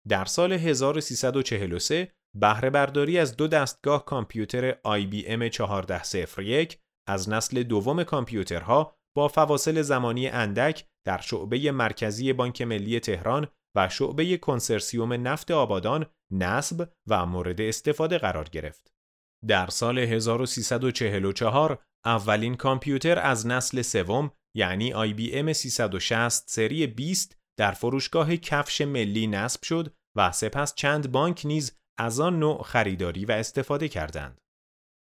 در 0.08 0.24
سال 0.24 0.52
1343 0.52 2.12
بهره 2.34 2.70
برداری 2.70 3.18
از 3.18 3.36
دو 3.36 3.48
دستگاه 3.48 4.04
کامپیوتر 4.04 4.72
IBM 4.72 5.42
1401 5.60 6.78
از 7.08 7.28
نسل 7.28 7.62
دوم 7.62 8.04
کامپیوترها 8.04 8.96
با 9.16 9.28
فواصل 9.28 9.82
زمانی 9.82 10.28
اندک 10.28 10.86
در 11.06 11.18
شعبه 11.18 11.72
مرکزی 11.72 12.32
بانک 12.32 12.62
ملی 12.62 13.00
تهران 13.00 13.46
و 13.76 13.88
شعبه 13.88 14.36
کنسرسیوم 14.36 15.12
نفت 15.12 15.50
آبادان 15.50 16.06
نصب 16.32 16.88
و 17.08 17.26
مورد 17.26 17.60
استفاده 17.60 18.18
قرار 18.18 18.48
گرفت. 18.48 18.94
در 19.48 19.66
سال 19.66 19.98
1344 19.98 21.82
اولین 22.06 22.54
کامپیوتر 22.54 23.18
از 23.18 23.46
نسل 23.46 23.82
سوم 23.82 24.30
یعنی 24.56 24.92
IBM 24.92 25.52
360 25.52 26.50
سری 26.50 26.86
20 26.86 27.36
در 27.58 27.72
فروشگاه 27.72 28.36
کفش 28.36 28.80
ملی 28.80 29.26
نصب 29.26 29.62
شد 29.62 29.94
و 30.16 30.32
سپس 30.32 30.74
چند 30.74 31.12
بانک 31.12 31.42
نیز 31.44 31.78
از 31.98 32.20
آن 32.20 32.38
نوع 32.38 32.62
خریداری 32.62 33.24
و 33.24 33.32
استفاده 33.32 33.88
کردند. 33.88 34.40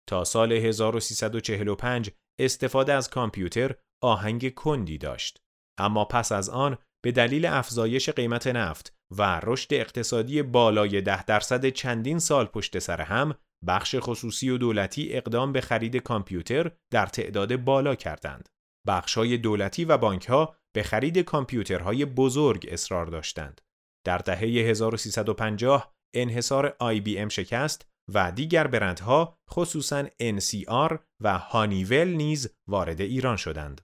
تا 0.09 0.23
سال 0.23 0.51
1345 0.51 2.11
استفاده 2.39 2.93
از 2.93 3.09
کامپیوتر 3.09 3.75
آهنگ 4.03 4.53
کندی 4.53 4.97
داشت. 4.97 5.39
اما 5.79 6.05
پس 6.05 6.31
از 6.31 6.49
آن 6.49 6.77
به 7.03 7.11
دلیل 7.11 7.45
افزایش 7.45 8.09
قیمت 8.09 8.47
نفت 8.47 8.93
و 9.17 9.39
رشد 9.43 9.73
اقتصادی 9.73 10.41
بالای 10.41 11.01
ده 11.01 11.23
درصد 11.23 11.69
چندین 11.69 12.19
سال 12.19 12.45
پشت 12.45 12.79
سر 12.79 13.01
هم 13.01 13.35
بخش 13.67 13.95
خصوصی 13.99 14.49
و 14.49 14.57
دولتی 14.57 15.13
اقدام 15.13 15.51
به 15.51 15.61
خرید 15.61 15.97
کامپیوتر 15.97 16.71
در 16.91 17.05
تعداد 17.05 17.55
بالا 17.55 17.95
کردند. 17.95 18.49
بخش‌های 18.87 19.37
دولتی 19.37 19.85
و 19.85 19.97
بانک‌ها 19.97 20.55
به 20.75 20.83
خرید 20.83 21.17
کامپیوترهای 21.17 22.05
بزرگ 22.05 22.67
اصرار 22.71 23.05
داشتند. 23.05 23.61
در 24.05 24.17
دهه 24.17 24.39
1350 24.39 25.92
انحصار 26.13 26.75
IBM 26.81 27.27
شکست 27.27 27.87
و 28.13 28.31
دیگر 28.31 28.67
برندها 28.67 29.39
خصوصا 29.49 30.03
NCR 30.07 30.97
و 31.21 31.37
هانیول 31.37 32.07
نیز 32.07 32.55
وارد 32.67 33.01
ایران 33.01 33.37
شدند. 33.37 33.81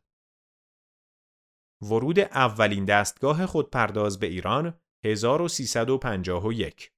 ورود 1.82 2.20
اولین 2.20 2.86
دستگاه 2.86 3.46
خودپرداز 3.46 4.20
به 4.20 4.28
ایران 4.28 4.80
1351 5.06 6.92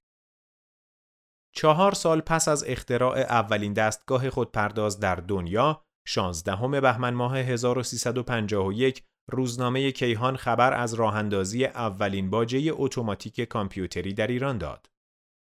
چهار 1.55 1.93
سال 1.93 2.21
پس 2.21 2.47
از 2.47 2.63
اختراع 2.67 3.19
اولین 3.19 3.73
دستگاه 3.73 4.29
خودپرداز 4.29 4.99
در 4.99 5.15
دنیا 5.15 5.85
16 6.07 6.81
بهمن 6.81 7.13
ماه 7.13 7.37
1351 7.37 9.03
روزنامه 9.31 9.91
کیهان 9.91 10.35
خبر 10.37 10.73
از 10.73 10.93
راهاندازی 10.93 11.65
اولین 11.65 12.29
باجه 12.29 12.71
اتوماتیک 12.73 13.41
کامپیوتری 13.41 14.13
در 14.13 14.27
ایران 14.27 14.57
داد. 14.57 14.90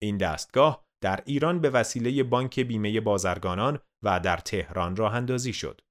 این 0.01 0.17
دستگاه 0.17 0.87
در 1.03 1.23
ایران 1.25 1.61
به 1.61 1.69
وسیله 1.69 2.23
بانک 2.23 2.59
بیمه 2.59 3.01
بازرگانان 3.01 3.79
و 4.03 4.19
در 4.19 4.37
تهران 4.37 4.95
راه 4.95 5.15
اندازی 5.15 5.53
شد. 5.53 5.81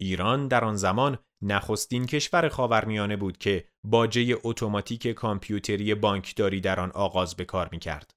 ایران 0.00 0.48
در 0.48 0.64
آن 0.64 0.76
زمان 0.76 1.18
نخستین 1.42 2.06
کشور 2.06 2.48
خاورمیانه 2.48 3.16
بود 3.16 3.38
که 3.38 3.68
باجه 3.86 4.38
اتوماتیک 4.44 5.08
کامپیوتری 5.08 5.94
بانکداری 5.94 6.60
در 6.60 6.80
آن 6.80 6.90
آغاز 6.90 7.36
به 7.36 7.44
کار 7.44 7.68
می 7.72 7.78
کرد. 7.78 8.10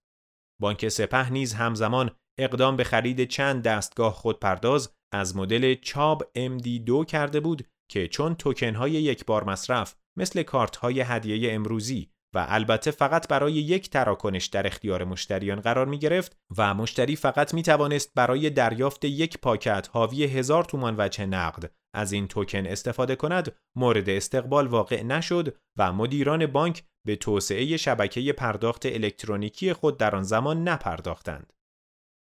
بانک 0.62 0.88
سپه 0.88 1.29
نیز 1.31 1.53
همزمان 1.53 2.12
اقدام 2.39 2.75
به 2.75 2.83
خرید 2.83 3.24
چند 3.24 3.63
دستگاه 3.63 4.13
خودپرداز 4.13 4.93
از 5.13 5.36
مدل 5.36 5.75
چاب 5.75 6.31
MD2 6.38 7.05
کرده 7.05 7.39
بود 7.39 7.67
که 7.91 8.07
چون 8.07 8.36
توکن 8.36 8.75
های 8.75 8.91
یک 8.91 9.25
بار 9.25 9.43
مصرف 9.43 9.95
مثل 10.17 10.43
کارت 10.43 10.75
های 10.75 11.01
هدیه 11.01 11.53
امروزی 11.53 12.12
و 12.33 12.45
البته 12.50 12.91
فقط 12.91 13.27
برای 13.27 13.53
یک 13.53 13.89
تراکنش 13.89 14.45
در 14.45 14.67
اختیار 14.67 15.03
مشتریان 15.03 15.59
قرار 15.59 15.85
می 15.85 16.00
گرفت 16.00 16.38
و 16.57 16.73
مشتری 16.73 17.15
فقط 17.15 17.53
می 17.53 17.63
توانست 17.63 18.11
برای 18.15 18.50
دریافت 18.50 19.05
یک 19.05 19.38
پاکت 19.38 19.89
حاوی 19.91 20.23
هزار 20.23 20.63
تومان 20.63 20.95
وجه 20.97 21.25
نقد 21.25 21.71
از 21.93 22.11
این 22.11 22.27
توکن 22.27 22.65
استفاده 22.65 23.15
کند 23.15 23.55
مورد 23.75 24.09
استقبال 24.09 24.67
واقع 24.67 25.03
نشد 25.03 25.57
و 25.77 25.93
مدیران 25.93 26.45
بانک 26.45 26.83
به 27.07 27.15
توسعه 27.15 27.77
شبکه 27.77 28.33
پرداخت 28.33 28.85
الکترونیکی 28.85 29.73
خود 29.73 29.97
در 29.97 30.15
آن 30.15 30.23
زمان 30.23 30.67
نپرداختند. 30.67 31.53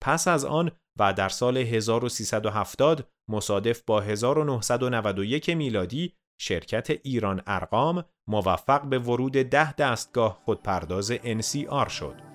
پس 0.01 0.27
از 0.27 0.45
آن 0.45 0.71
و 0.99 1.13
در 1.13 1.29
سال 1.29 1.57
1370 1.57 3.09
مصادف 3.29 3.81
با 3.81 4.01
1991 4.01 5.49
میلادی 5.49 6.13
شرکت 6.41 6.89
ایران 7.03 7.41
ارقام 7.47 8.05
موفق 8.27 8.81
به 8.89 8.99
ورود 8.99 9.31
ده 9.31 9.73
دستگاه 9.73 10.39
خودپرداز 10.45 11.11
NCR 11.13 11.89
شد. 11.89 12.28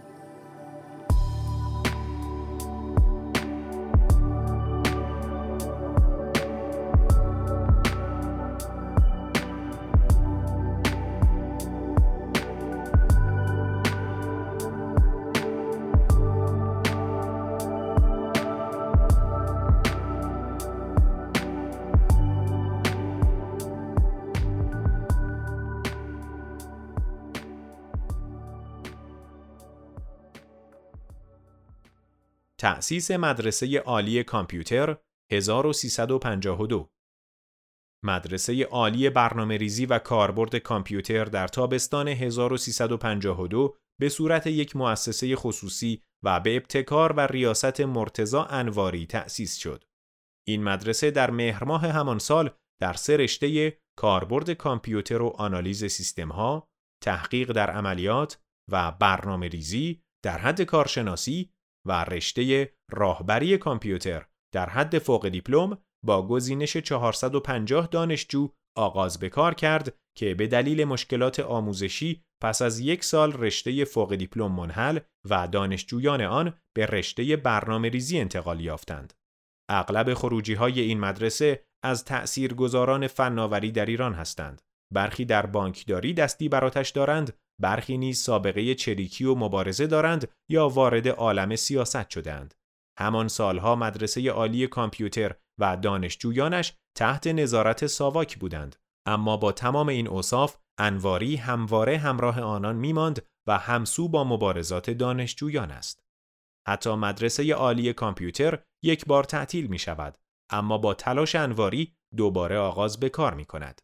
تأسیس 32.85 33.11
مدرسه 33.11 33.79
عالی 33.79 34.25
کامپیوتر 34.25 34.97
1352 35.33 36.91
مدرسه 38.05 38.65
عالی 38.65 39.11
برنامه 39.11 39.57
ریزی 39.57 39.87
و 39.87 39.99
کاربرد 39.99 40.57
کامپیوتر 40.57 41.25
در 41.25 41.49
تابستان 41.49 42.09
1352 42.09 43.77
به 44.01 44.09
صورت 44.09 44.47
یک 44.47 44.77
مؤسسه 44.77 45.37
خصوصی 45.37 46.03
و 46.25 46.41
به 46.41 46.57
ابتکار 46.57 47.13
و 47.13 47.21
ریاست 47.21 47.81
مرتزا 47.81 48.45
انواری 48.45 49.07
تأسیس 49.07 49.57
شد. 49.57 49.85
این 50.49 50.63
مدرسه 50.63 51.11
در 51.11 51.31
مهر 51.31 51.65
ماه 51.65 51.87
همان 51.87 52.19
سال 52.19 52.51
در 52.81 52.93
سه 52.93 53.17
رشته 53.17 53.79
کاربرد 53.99 54.51
کامپیوتر 54.51 55.23
و 55.23 55.29
آنالیز 55.29 55.85
سیستم 55.85 56.29
ها، 56.29 56.69
تحقیق 57.05 57.53
در 57.53 57.71
عملیات 57.71 58.43
و 58.71 58.93
برنامه 58.93 59.49
ریزی 59.49 60.03
در 60.25 60.39
حد 60.39 60.63
کارشناسی 60.63 61.54
و 61.87 62.05
رشته 62.05 62.73
راهبری 62.93 63.59
کامپیوتر 63.59 64.27
در 64.55 64.71
حد 64.71 64.99
فوق 64.99 65.29
دیپلم 65.29 65.79
با 66.05 66.27
گزینش 66.27 66.77
450 66.77 67.87
دانشجو 67.87 68.49
آغاز 68.77 69.19
به 69.19 69.29
کار 69.29 69.55
کرد 69.55 69.97
که 70.19 70.35
به 70.35 70.47
دلیل 70.47 70.85
مشکلات 70.85 71.41
آموزشی 71.41 72.23
پس 72.43 72.63
از 72.63 72.81
یک 72.81 73.05
سال 73.05 73.33
رشته 73.33 73.85
فوق 73.85 74.15
دیپلم 74.15 74.53
منحل 74.53 74.99
و 75.31 75.49
دانشجویان 75.49 76.21
آن 76.21 76.55
به 76.77 76.87
رشته 76.87 77.37
برنامه 77.37 77.89
ریزی 77.89 78.19
انتقال 78.19 78.61
یافتند. 78.61 79.15
اغلب 79.71 80.15
خروجی 80.15 80.55
های 80.55 80.81
این 80.81 81.01
مدرسه 81.01 81.65
از 81.85 82.05
تأثیرگذاران 82.05 83.07
فناوری 83.07 83.73
در 83.73 83.87
ایران 83.87 84.15
هستند. 84.15 84.63
برخی 84.95 85.25
در 85.25 85.47
بانکداری 85.47 86.15
دستی 86.15 86.49
براتش 86.49 86.91
دارند، 86.91 87.33
برخی 87.61 87.99
نیز 87.99 88.19
سابقه 88.19 88.75
چریکی 88.75 89.25
و 89.25 89.35
مبارزه 89.35 89.87
دارند 89.87 90.29
یا 90.51 90.69
وارد 90.69 91.09
عالم 91.09 91.57
سیاست 91.57 92.11
شدند. 92.11 92.55
همان 92.99 93.29
سالها 93.29 93.77
مدرسه 93.77 94.31
عالی 94.31 94.67
کامپیوتر 94.67 95.35
و 95.61 95.77
دانشجویانش 95.77 96.73
تحت 96.97 97.27
نظارت 97.27 97.87
ساواک 97.87 98.39
بودند 98.39 98.77
اما 99.07 99.37
با 99.37 99.53
تمام 99.53 99.89
این 99.89 100.09
اوصاف 100.09 100.57
انواری 100.79 101.37
همواره 101.37 101.99
همراه 101.99 102.41
آنان 102.41 102.77
میماند 102.77 103.27
و 103.49 103.59
همسو 103.59 104.09
با 104.09 104.25
مبارزات 104.25 104.91
دانشجویان 104.91 105.71
است 105.71 106.05
حتی 106.69 106.95
مدرسه 106.95 107.55
عالی 107.55 107.93
کامپیوتر 107.93 108.59
یک 108.85 109.07
بار 109.07 109.25
تعطیل 109.25 109.67
می 109.67 109.79
شود 109.79 110.19
اما 110.51 110.79
با 110.79 110.95
تلاش 110.95 111.35
انواری 111.35 111.97
دوباره 112.17 112.59
آغاز 112.59 113.01
به 113.01 113.09
کار 113.09 113.35
می 113.35 113.45
کند. 113.45 113.81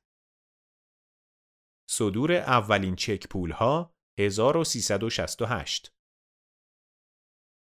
صدور 1.90 2.32
اولین 2.32 2.96
چک 2.96 3.28
پول 3.28 3.50
ها 3.50 3.94
1368 4.20 5.92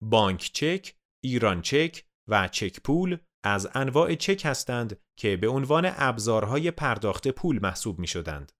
بانک 0.03 0.51
چک، 0.53 0.95
ایران 1.23 1.61
چک 1.61 2.05
و 2.29 2.47
چک 2.47 2.81
پول 2.81 3.17
از 3.45 3.67
انواع 3.73 4.15
چک 4.15 4.41
هستند 4.45 5.01
که 5.19 5.37
به 5.37 5.47
عنوان 5.47 5.91
ابزارهای 5.95 6.71
پرداخت 6.71 7.27
پول 7.27 7.59
محسوب 7.59 7.99
می 7.99 8.07
شدند. 8.07 8.51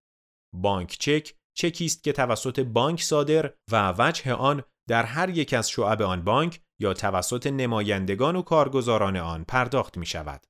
بانک 0.56 0.98
چک 1.00 1.36
چکی 1.58 1.86
است 1.86 2.04
که 2.04 2.12
توسط 2.12 2.60
بانک 2.60 3.02
صادر 3.02 3.54
و 3.72 3.94
وجه 3.98 4.34
آن 4.34 4.64
در 4.90 5.04
هر 5.04 5.30
یک 5.30 5.54
از 5.54 5.70
شعب 5.70 6.02
آن 6.02 6.24
بانک 6.24 6.62
یا 6.80 6.94
توسط 6.94 7.48
نمایندگان 7.48 8.36
و 8.36 8.42
کارگزاران 8.42 9.18
آن 9.18 9.44
پرداخت 9.44 9.98
می 9.98 10.06
شود. 10.06 10.48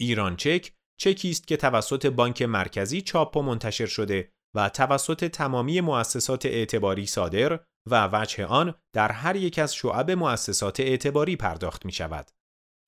ایران 0.00 0.36
چک 0.36 0.72
چکی 1.00 1.30
است 1.30 1.46
که 1.46 1.56
توسط 1.56 2.06
بانک 2.06 2.42
مرکزی 2.42 3.02
چاپ 3.02 3.36
و 3.36 3.42
منتشر 3.42 3.86
شده 3.86 4.35
و 4.54 4.68
توسط 4.68 5.24
تمامی 5.24 5.80
مؤسسات 5.80 6.46
اعتباری 6.46 7.06
صادر 7.06 7.60
و 7.90 8.08
وجه 8.12 8.46
آن 8.46 8.74
در 8.94 9.12
هر 9.12 9.36
یک 9.36 9.58
از 9.58 9.74
شعب 9.74 10.10
مؤسسات 10.10 10.80
اعتباری 10.80 11.36
پرداخت 11.36 11.86
می 11.86 11.92
شود. 11.92 12.30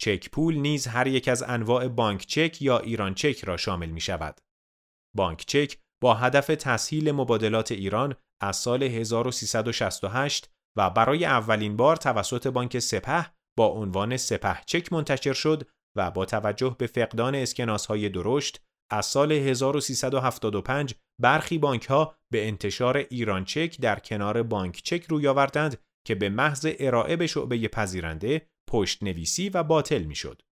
چک 0.01 0.31
پول 0.31 0.57
نیز 0.57 0.87
هر 0.87 1.07
یک 1.07 1.29
از 1.29 1.43
انواع 1.43 1.89
بانک 1.89 2.27
چک 2.27 2.63
یا 2.63 2.79
ایران 2.79 3.15
چک 3.15 3.45
را 3.45 3.57
شامل 3.57 3.89
می 3.89 4.01
شود. 4.01 4.41
بانک 5.17 5.45
چک 5.47 5.79
با 6.03 6.15
هدف 6.15 6.47
تسهیل 6.47 7.13
مبادلات 7.13 7.73
ایران 7.73 8.15
از 8.43 8.57
سال 8.57 8.83
1368 8.83 10.51
و 10.77 10.91
برای 10.91 11.25
اولین 11.25 11.77
بار 11.77 11.97
توسط 11.97 12.47
بانک 12.47 12.79
سپه 12.79 13.27
با 13.59 13.67
عنوان 13.67 14.17
سپه 14.17 14.61
چک 14.67 14.93
منتشر 14.93 15.33
شد 15.33 15.69
و 15.97 16.11
با 16.11 16.25
توجه 16.25 16.77
به 16.79 16.87
فقدان 16.87 17.35
اسکناس 17.35 17.87
های 17.87 18.09
درشت 18.09 18.61
از 18.91 19.07
سال 19.07 19.33
1375 19.33 20.95
برخی 21.21 21.59
بانک 21.59 21.85
ها 21.85 22.17
به 22.33 22.49
انتشار 22.49 22.97
ایران 22.97 23.45
چک 23.45 23.81
در 23.81 23.99
کنار 23.99 24.43
بانک 24.43 24.81
چک 24.85 25.05
روی 25.09 25.29
آوردند 25.29 25.79
که 26.07 26.15
به 26.15 26.29
محض 26.29 26.67
ارائه 26.79 27.17
به 27.17 27.27
شعبه 27.27 27.69
پذیرنده 27.69 28.47
پشت 28.69 29.03
نویسی 29.03 29.49
و 29.49 29.63
باطل 29.63 30.03
می‌شد. 30.03 30.43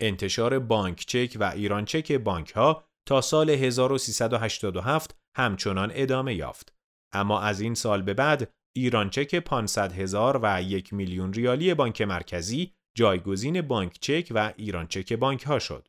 انتشار 0.00 0.58
بانک 0.58 1.04
چک 1.06 1.36
و 1.40 1.44
ایران 1.44 1.84
چک 1.84 2.12
بانک 2.12 2.50
ها 2.50 2.84
تا 3.08 3.20
سال 3.20 3.50
1387 3.50 5.16
همچنان 5.36 5.92
ادامه 5.94 6.34
یافت. 6.34 6.74
اما 7.12 7.40
از 7.40 7.60
این 7.60 7.74
سال 7.74 8.02
به 8.02 8.14
بعد 8.14 8.54
ایران 8.76 9.10
چک 9.10 9.34
500 9.34 9.92
هزار 9.92 10.40
و 10.42 10.62
یک 10.62 10.92
میلیون 10.92 11.32
ریالی 11.32 11.74
بانک 11.74 12.02
مرکزی 12.02 12.72
جایگزین 12.96 13.60
بانک 13.60 13.98
چک 14.00 14.32
و 14.34 14.52
ایران 14.56 14.86
چک 14.86 15.12
بانک 15.12 15.42
ها 15.42 15.58
شد. 15.58 15.88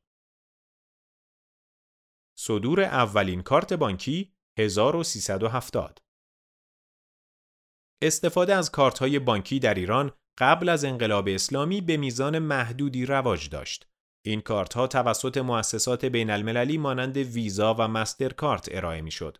صدور 2.40 2.82
اولین 2.82 3.42
کارت 3.42 3.74
بانکی 3.74 4.34
1370 4.60 6.00
استفاده 8.04 8.56
از 8.56 8.72
کارت 8.72 9.00
های 9.00 9.20
بانکی 9.20 9.60
در 9.60 9.74
ایران 9.74 10.12
قبل 10.40 10.70
از 10.70 10.86
انقلاب 10.86 11.28
اسلامی 11.28 11.82
به 11.82 11.98
میزان 11.98 12.40
محدودی 12.40 13.06
رواج 13.06 13.50
داشت. 13.50 13.88
این 14.26 14.42
کارت 14.42 14.74
ها 14.74 14.88
توسط 14.88 15.38
مؤسسات 15.38 16.06
بین 16.06 16.30
المللی 16.30 16.78
مانند 16.78 17.18
ویزا 17.18 17.74
و 17.74 17.88
مستر 17.88 18.30
کارت 18.30 18.70
ارائه 18.72 19.02
می 19.02 19.12
شد. 19.12 19.38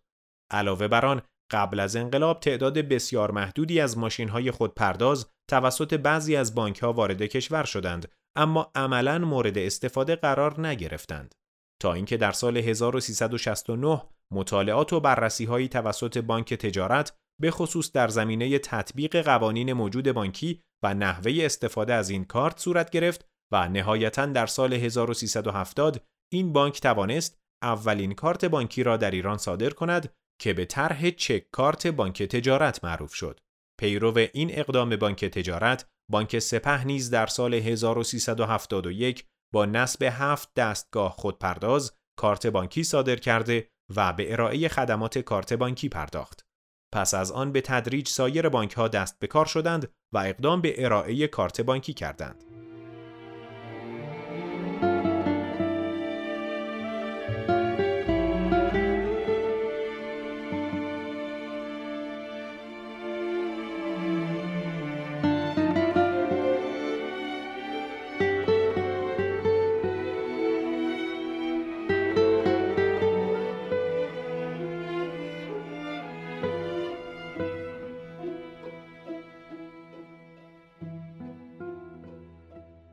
علاوه 0.52 0.88
بر 0.88 1.06
آن 1.06 1.22
قبل 1.52 1.80
از 1.80 1.96
انقلاب 1.96 2.40
تعداد 2.40 2.78
بسیار 2.78 3.32
محدودی 3.32 3.80
از 3.80 3.98
ماشین 3.98 4.30
های 4.30 4.52
خودپرداز 4.52 5.30
توسط 5.50 5.94
بعضی 5.94 6.36
از 6.36 6.56
بانک 6.56 6.80
ها 6.80 6.94
وارد 6.94 7.22
کشور 7.22 7.64
شدند 7.64 8.12
اما 8.36 8.72
عملا 8.76 9.18
مورد 9.18 9.58
استفاده 9.58 10.16
قرار 10.16 10.68
نگرفتند 10.68 11.36
تا 11.82 11.94
اینکه 11.94 12.18
در 12.18 12.32
سال 12.32 12.58
1369 12.58 14.02
مطالعات 14.34 14.94
و 14.94 15.00
بررسی 15.00 15.46
هایی 15.46 15.68
توسط 15.68 16.18
بانک 16.18 16.54
تجارت 16.54 17.18
به 17.42 17.52
خصوص 17.52 17.92
در 17.92 18.08
زمینه 18.08 18.60
تطبیق 18.60 19.22
قوانین 19.22 19.74
موجود 19.74 20.12
بانکی 20.12 20.62
و 20.84 20.94
نحوه 20.94 21.34
استفاده 21.42 21.94
از 21.94 22.10
این 22.10 22.26
کارت 22.26 22.60
صورت 22.60 22.90
گرفت 22.90 23.26
و 23.52 23.70
نهایتا 23.70 24.26
در 24.26 24.46
سال 24.46 24.74
1370 24.74 26.06
این 26.34 26.54
بانک 26.54 26.82
توانست 26.82 27.38
اولین 27.64 28.14
کارت 28.14 28.46
بانکی 28.46 28.84
را 28.84 28.98
در 28.98 29.12
ایران 29.12 29.38
صادر 29.38 29.70
کند 29.70 30.14
که 30.42 30.54
به 30.54 30.66
طرح 30.66 31.10
چک 31.10 31.52
کارت 31.52 31.88
بانک 31.88 32.24
تجارت 32.24 32.84
معروف 32.84 33.14
شد. 33.14 33.40
پیرو 33.80 34.18
این 34.34 34.60
اقدام 34.60 34.96
بانک 34.96 35.26
تجارت، 35.26 35.86
بانک 36.12 36.40
سپه 36.40 36.86
نیز 36.86 37.10
در 37.10 37.28
سال 37.28 37.54
1371 37.54 39.26
با 39.54 39.66
نصب 39.66 40.04
هفت 40.04 40.54
دستگاه 40.54 41.12
خودپرداز 41.12 41.94
کارت 42.18 42.48
بانکی 42.48 42.84
صادر 42.84 43.16
کرده 43.16 43.70
و 43.96 44.14
به 44.14 44.34
ارائه 44.34 44.68
خدمات 44.68 45.18
کارت 45.18 45.54
بانکی 45.54 45.90
پرداخت. 45.90 46.46
پس 46.94 47.14
از 47.14 47.32
آن 47.32 47.52
به 47.52 47.62
تدریج 47.62 48.08
سایر 48.08 48.50
بانک 48.50 48.74
ها 48.74 48.88
دست 48.88 49.20
به 49.20 49.28
کار 49.28 49.46
شدند 49.46 49.92
و 50.14 50.18
اقدام 50.18 50.62
به 50.62 50.86
ارائه 50.86 51.28
کارت 51.28 51.62
بانکی 51.62 51.94
کردند. 51.94 52.47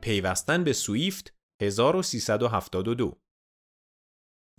پیوستن 0.05 0.63
به 0.63 0.73
سویفت 0.73 1.33
1372 1.61 3.21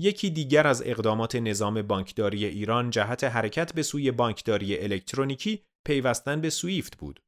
یکی 0.01 0.31
دیگر 0.31 0.67
از 0.67 0.83
اقدامات 0.87 1.37
نظام 1.37 1.83
بانکداری 1.83 2.45
ایران 2.45 2.91
جهت 2.91 3.25
حرکت 3.25 3.75
به 3.75 3.83
سوی 3.83 4.11
بانکداری 4.11 4.79
الکترونیکی 4.79 5.65
پیوستن 5.87 6.41
به 6.41 6.51
سویفت 6.51 6.99
بود. 6.99 7.21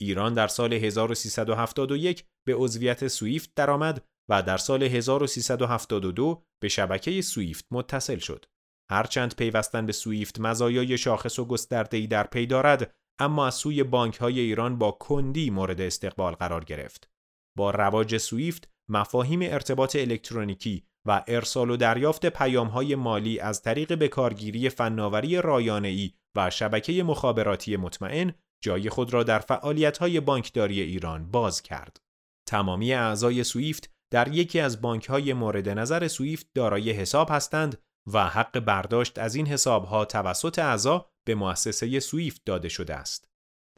ایران 0.00 0.34
در 0.34 0.48
سال 0.48 0.72
1371 0.72 2.24
به 2.46 2.54
عضویت 2.54 3.08
سویفت 3.08 3.50
درآمد 3.56 4.04
و 4.30 4.42
در 4.42 4.56
سال 4.56 4.82
1372 4.82 6.42
به 6.62 6.68
شبکه 6.68 7.22
سویفت 7.22 7.66
متصل 7.70 8.18
شد. 8.18 8.44
هرچند 8.90 9.36
پیوستن 9.36 9.86
به 9.86 9.92
سویفت 9.92 10.40
مزایای 10.40 10.98
شاخص 10.98 11.38
و 11.38 11.44
گسترده‌ای 11.44 12.06
در 12.06 12.26
پی 12.26 12.46
دارد، 12.46 12.94
اما 13.20 13.46
از 13.46 13.54
سوی 13.54 13.82
بانک 13.82 14.16
های 14.16 14.40
ایران 14.40 14.78
با 14.78 14.90
کندی 14.90 15.50
مورد 15.50 15.80
استقبال 15.80 16.34
قرار 16.34 16.64
گرفت. 16.64 17.11
با 17.58 17.70
رواج 17.70 18.16
سویفت 18.16 18.68
مفاهیم 18.88 19.40
ارتباط 19.42 19.96
الکترونیکی 19.96 20.86
و 21.06 21.24
ارسال 21.26 21.70
و 21.70 21.76
دریافت 21.76 22.24
های 22.36 22.94
مالی 22.94 23.40
از 23.40 23.62
طریق 23.62 23.94
بکارگیری 23.94 24.68
فناوری 24.68 25.42
رایانه‌ای 25.42 26.10
و 26.36 26.50
شبکه 26.50 27.02
مخابراتی 27.02 27.76
مطمئن 27.76 28.34
جای 28.62 28.90
خود 28.90 29.12
را 29.12 29.22
در 29.22 29.38
فعالیت‌های 29.38 30.20
بانکداری 30.20 30.80
ایران 30.80 31.30
باز 31.30 31.62
کرد. 31.62 32.00
تمامی 32.48 32.92
اعضای 32.92 33.44
سویفت 33.44 33.90
در 34.12 34.28
یکی 34.28 34.60
از 34.60 34.80
بانک‌های 34.80 35.32
مورد 35.32 35.68
نظر 35.68 36.08
سویفت 36.08 36.46
دارای 36.54 36.90
حساب 36.90 37.28
هستند 37.30 37.82
و 38.12 38.28
حق 38.28 38.60
برداشت 38.60 39.18
از 39.18 39.34
این 39.34 39.46
حسابها 39.46 40.04
توسط 40.04 40.58
اعضا 40.58 41.10
به 41.26 41.34
مؤسسه 41.34 42.00
سویفت 42.00 42.42
داده 42.44 42.68
شده 42.68 42.94
است. 42.94 43.28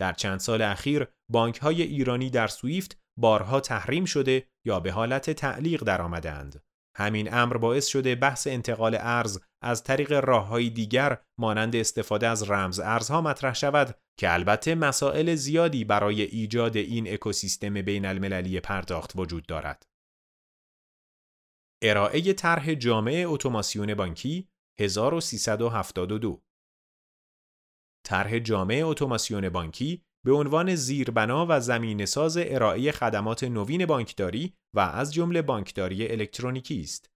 در 0.00 0.12
چند 0.12 0.40
سال 0.40 0.62
اخیر 0.62 1.06
بانک‌های 1.30 1.82
ایرانی 1.82 2.30
در 2.30 2.46
سویفت 2.46 3.03
بارها 3.18 3.60
تحریم 3.60 4.04
شده 4.04 4.48
یا 4.66 4.80
به 4.80 4.92
حالت 4.92 5.30
تعلیق 5.30 5.84
درآمده‌اند. 5.84 6.64
همین 6.96 7.34
امر 7.34 7.56
باعث 7.56 7.86
شده 7.86 8.14
بحث 8.14 8.46
انتقال 8.46 8.96
ارز 9.00 9.38
از 9.62 9.82
طریق 9.82 10.12
راههای 10.12 10.70
دیگر 10.70 11.22
مانند 11.40 11.76
استفاده 11.76 12.28
از 12.28 12.50
رمز 12.50 12.80
ارزها 12.80 13.20
مطرح 13.20 13.54
شود 13.54 13.98
که 14.18 14.32
البته 14.32 14.74
مسائل 14.74 15.34
زیادی 15.34 15.84
برای 15.84 16.22
ایجاد 16.22 16.76
این 16.76 17.12
اکوسیستم 17.12 17.82
بین 17.82 18.06
المللی 18.06 18.60
پرداخت 18.60 19.12
وجود 19.16 19.46
دارد. 19.46 19.86
ارائه 21.82 22.32
طرح 22.32 22.74
جامعه 22.74 23.26
اتوماسیون 23.28 23.94
بانکی 23.94 24.48
1372 24.80 26.42
طرح 28.06 28.38
جامعه 28.38 28.84
اتوماسیون 28.84 29.48
بانکی 29.48 30.04
به 30.24 30.32
عنوان 30.32 30.74
زیربنا 30.74 31.46
و 31.48 31.60
زمین 31.60 32.06
ساز 32.06 32.36
ارائه 32.40 32.92
خدمات 32.92 33.44
نوین 33.44 33.86
بانکداری 33.86 34.54
و 34.74 34.80
از 34.80 35.14
جمله 35.14 35.42
بانکداری 35.42 36.08
الکترونیکی 36.08 36.80
است. 36.80 37.10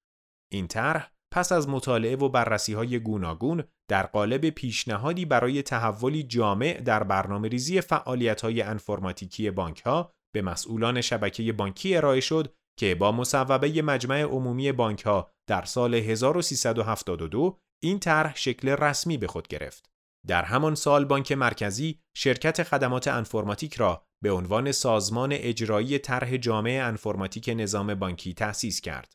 این 0.52 0.66
طرح 0.66 1.10
پس 1.34 1.52
از 1.52 1.68
مطالعه 1.68 2.16
و 2.16 2.28
بررسی 2.28 2.72
های 2.72 2.98
گوناگون 2.98 3.64
در 3.90 4.06
قالب 4.06 4.50
پیشنهادی 4.50 5.24
برای 5.24 5.62
تحولی 5.62 6.22
جامع 6.22 6.80
در 6.80 7.02
برنامه 7.02 7.48
ریزی 7.48 7.80
فعالیت 7.80 8.40
های 8.40 8.62
انفرماتیکی 8.62 9.50
بانک 9.50 9.80
ها 9.80 10.12
به 10.34 10.42
مسئولان 10.42 11.00
شبکه 11.00 11.52
بانکی 11.52 11.96
ارائه 11.96 12.20
شد 12.20 12.54
که 12.78 12.94
با 12.94 13.12
مصوبه 13.12 13.82
مجمع 13.82 14.22
عمومی 14.22 14.72
بانک 14.72 15.02
ها 15.02 15.30
در 15.48 15.64
سال 15.64 15.94
1372 15.94 17.58
این 17.82 17.98
طرح 17.98 18.36
شکل 18.36 18.68
رسمی 18.68 19.16
به 19.16 19.26
خود 19.26 19.48
گرفت. 19.48 19.90
در 20.26 20.44
همان 20.44 20.74
سال 20.74 21.04
بانک 21.04 21.32
مرکزی 21.32 22.00
شرکت 22.16 22.62
خدمات 22.62 23.08
انفرماتیک 23.08 23.74
را 23.74 24.06
به 24.22 24.30
عنوان 24.30 24.72
سازمان 24.72 25.32
اجرایی 25.32 25.98
طرح 25.98 26.36
جامع 26.36 26.80
انفرماتیک 26.84 27.50
نظام 27.56 27.94
بانکی 27.94 28.34
تأسیس 28.34 28.80
کرد. 28.80 29.12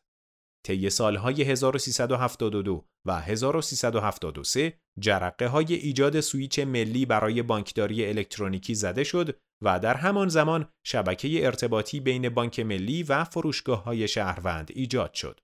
طی 0.66 0.90
سالهای 0.90 1.42
1372 1.42 2.88
و 3.06 3.20
1373 3.20 4.80
جرقه 5.00 5.46
های 5.46 5.74
ایجاد 5.74 6.20
سویچ 6.20 6.58
ملی 6.58 7.06
برای 7.06 7.42
بانکداری 7.42 8.06
الکترونیکی 8.06 8.74
زده 8.74 9.04
شد 9.04 9.38
و 9.62 9.80
در 9.80 9.94
همان 9.94 10.28
زمان 10.28 10.68
شبکه 10.86 11.46
ارتباطی 11.46 12.00
بین 12.00 12.28
بانک 12.28 12.60
ملی 12.60 13.02
و 13.02 13.24
فروشگاه 13.24 13.84
های 13.84 14.08
شهروند 14.08 14.70
ایجاد 14.74 15.14
شد. 15.14 15.40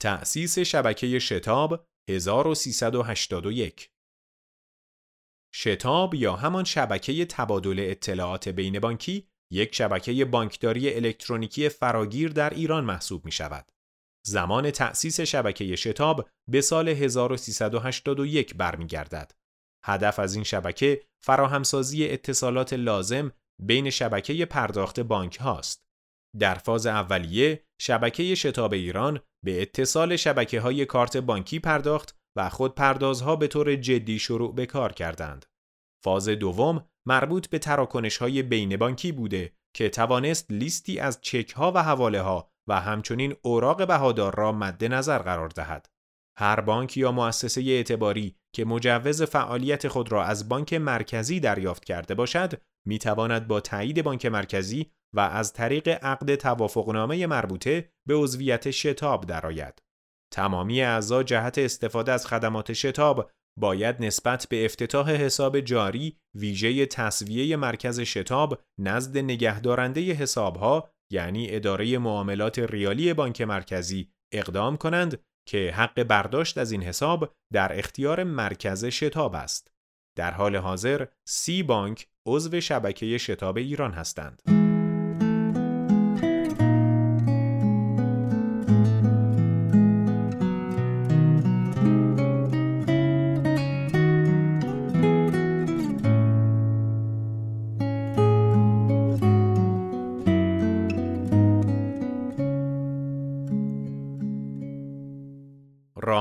تأسیس 0.00 0.58
شبکه 0.58 1.18
شتاب 1.18 1.86
1381 2.08 3.90
شتاب 5.54 6.14
یا 6.14 6.36
همان 6.36 6.64
شبکه 6.64 7.24
تبادل 7.24 7.76
اطلاعات 7.90 8.48
بین 8.48 8.80
بانکی 8.80 9.28
یک 9.52 9.74
شبکه 9.74 10.24
بانکداری 10.24 10.94
الکترونیکی 10.94 11.68
فراگیر 11.68 12.32
در 12.32 12.50
ایران 12.50 12.84
محسوب 12.84 13.24
می 13.24 13.32
شود. 13.32 13.72
زمان 14.26 14.70
تأسیس 14.70 15.20
شبکه 15.20 15.76
شتاب 15.76 16.28
به 16.50 16.60
سال 16.60 16.88
1381 16.88 18.54
برمیگردد. 18.54 19.32
هدف 19.84 20.18
از 20.18 20.34
این 20.34 20.44
شبکه 20.44 21.02
فراهمسازی 21.24 22.08
اتصالات 22.08 22.72
لازم 22.72 23.32
بین 23.62 23.90
شبکه 23.90 24.46
پرداخت 24.46 25.00
بانک 25.00 25.36
هاست. 25.36 25.84
در 26.38 26.54
فاز 26.54 26.86
اولیه 26.86 27.64
شبکه 27.80 28.34
شتاب 28.34 28.72
ایران 28.72 29.20
به 29.44 29.62
اتصال 29.62 30.16
شبکه 30.16 30.60
های 30.60 30.86
کارت 30.86 31.16
بانکی 31.16 31.58
پرداخت 31.58 32.16
و 32.36 32.48
خود 32.48 32.74
پردازها 32.74 33.36
به 33.36 33.46
طور 33.46 33.76
جدی 33.76 34.18
شروع 34.18 34.54
به 34.54 34.66
کار 34.66 34.92
کردند. 34.92 35.46
فاز 36.04 36.28
دوم 36.28 36.88
مربوط 37.06 37.48
به 37.48 37.58
تراکنش 37.58 38.16
های 38.16 38.42
بین 38.42 38.76
بانکی 38.76 39.12
بوده 39.12 39.52
که 39.76 39.88
توانست 39.88 40.52
لیستی 40.52 40.98
از 40.98 41.20
چک 41.20 41.50
ها 41.50 41.72
و 41.72 41.82
حواله 41.82 42.20
ها 42.20 42.50
و 42.68 42.80
همچنین 42.80 43.36
اوراق 43.42 43.86
بهادار 43.86 44.34
را 44.36 44.52
مد 44.52 44.84
نظر 44.84 45.18
قرار 45.18 45.48
دهد. 45.48 45.88
هر 46.38 46.60
بانک 46.60 46.96
یا 46.96 47.12
مؤسسه 47.12 47.60
اعتباری 47.60 48.36
که 48.54 48.64
مجوز 48.64 49.22
فعالیت 49.22 49.88
خود 49.88 50.12
را 50.12 50.24
از 50.24 50.48
بانک 50.48 50.74
مرکزی 50.74 51.40
دریافت 51.40 51.84
کرده 51.84 52.14
باشد 52.14 52.52
می 52.88 52.98
تواند 52.98 53.48
با 53.48 53.60
تایید 53.60 54.02
بانک 54.02 54.26
مرکزی 54.26 54.90
و 55.14 55.20
از 55.20 55.52
طریق 55.52 55.88
عقد 55.88 56.34
توافقنامه 56.34 57.26
مربوطه 57.26 57.92
به 58.08 58.14
عضویت 58.14 58.70
شتاب 58.70 59.26
درآید. 59.26 59.82
تمامی 60.32 60.82
اعضا 60.82 61.22
جهت 61.22 61.58
استفاده 61.58 62.12
از 62.12 62.26
خدمات 62.26 62.72
شتاب 62.72 63.30
باید 63.58 64.04
نسبت 64.04 64.46
به 64.50 64.64
افتتاح 64.64 65.10
حساب 65.10 65.60
جاری 65.60 66.16
ویژه 66.34 66.86
تصویه 66.86 67.56
مرکز 67.56 68.00
شتاب 68.00 68.62
نزد 68.80 69.18
نگهدارنده 69.18 70.00
حسابها 70.00 70.90
یعنی 71.12 71.46
اداره 71.50 71.98
معاملات 71.98 72.58
ریالی 72.58 73.14
بانک 73.14 73.40
مرکزی 73.40 74.12
اقدام 74.32 74.76
کنند 74.76 75.22
که 75.48 75.72
حق 75.76 76.02
برداشت 76.02 76.58
از 76.58 76.72
این 76.72 76.82
حساب 76.82 77.34
در 77.52 77.78
اختیار 77.78 78.24
مرکز 78.24 78.84
شتاب 78.84 79.34
است. 79.34 79.72
در 80.18 80.30
حال 80.30 80.56
حاضر 80.56 81.06
سی 81.28 81.62
بانک 81.62 82.08
عضو 82.28 82.60
شبکه 82.60 83.18
شتاب 83.18 83.56
ایران 83.56 83.92
هستند. 83.92 84.42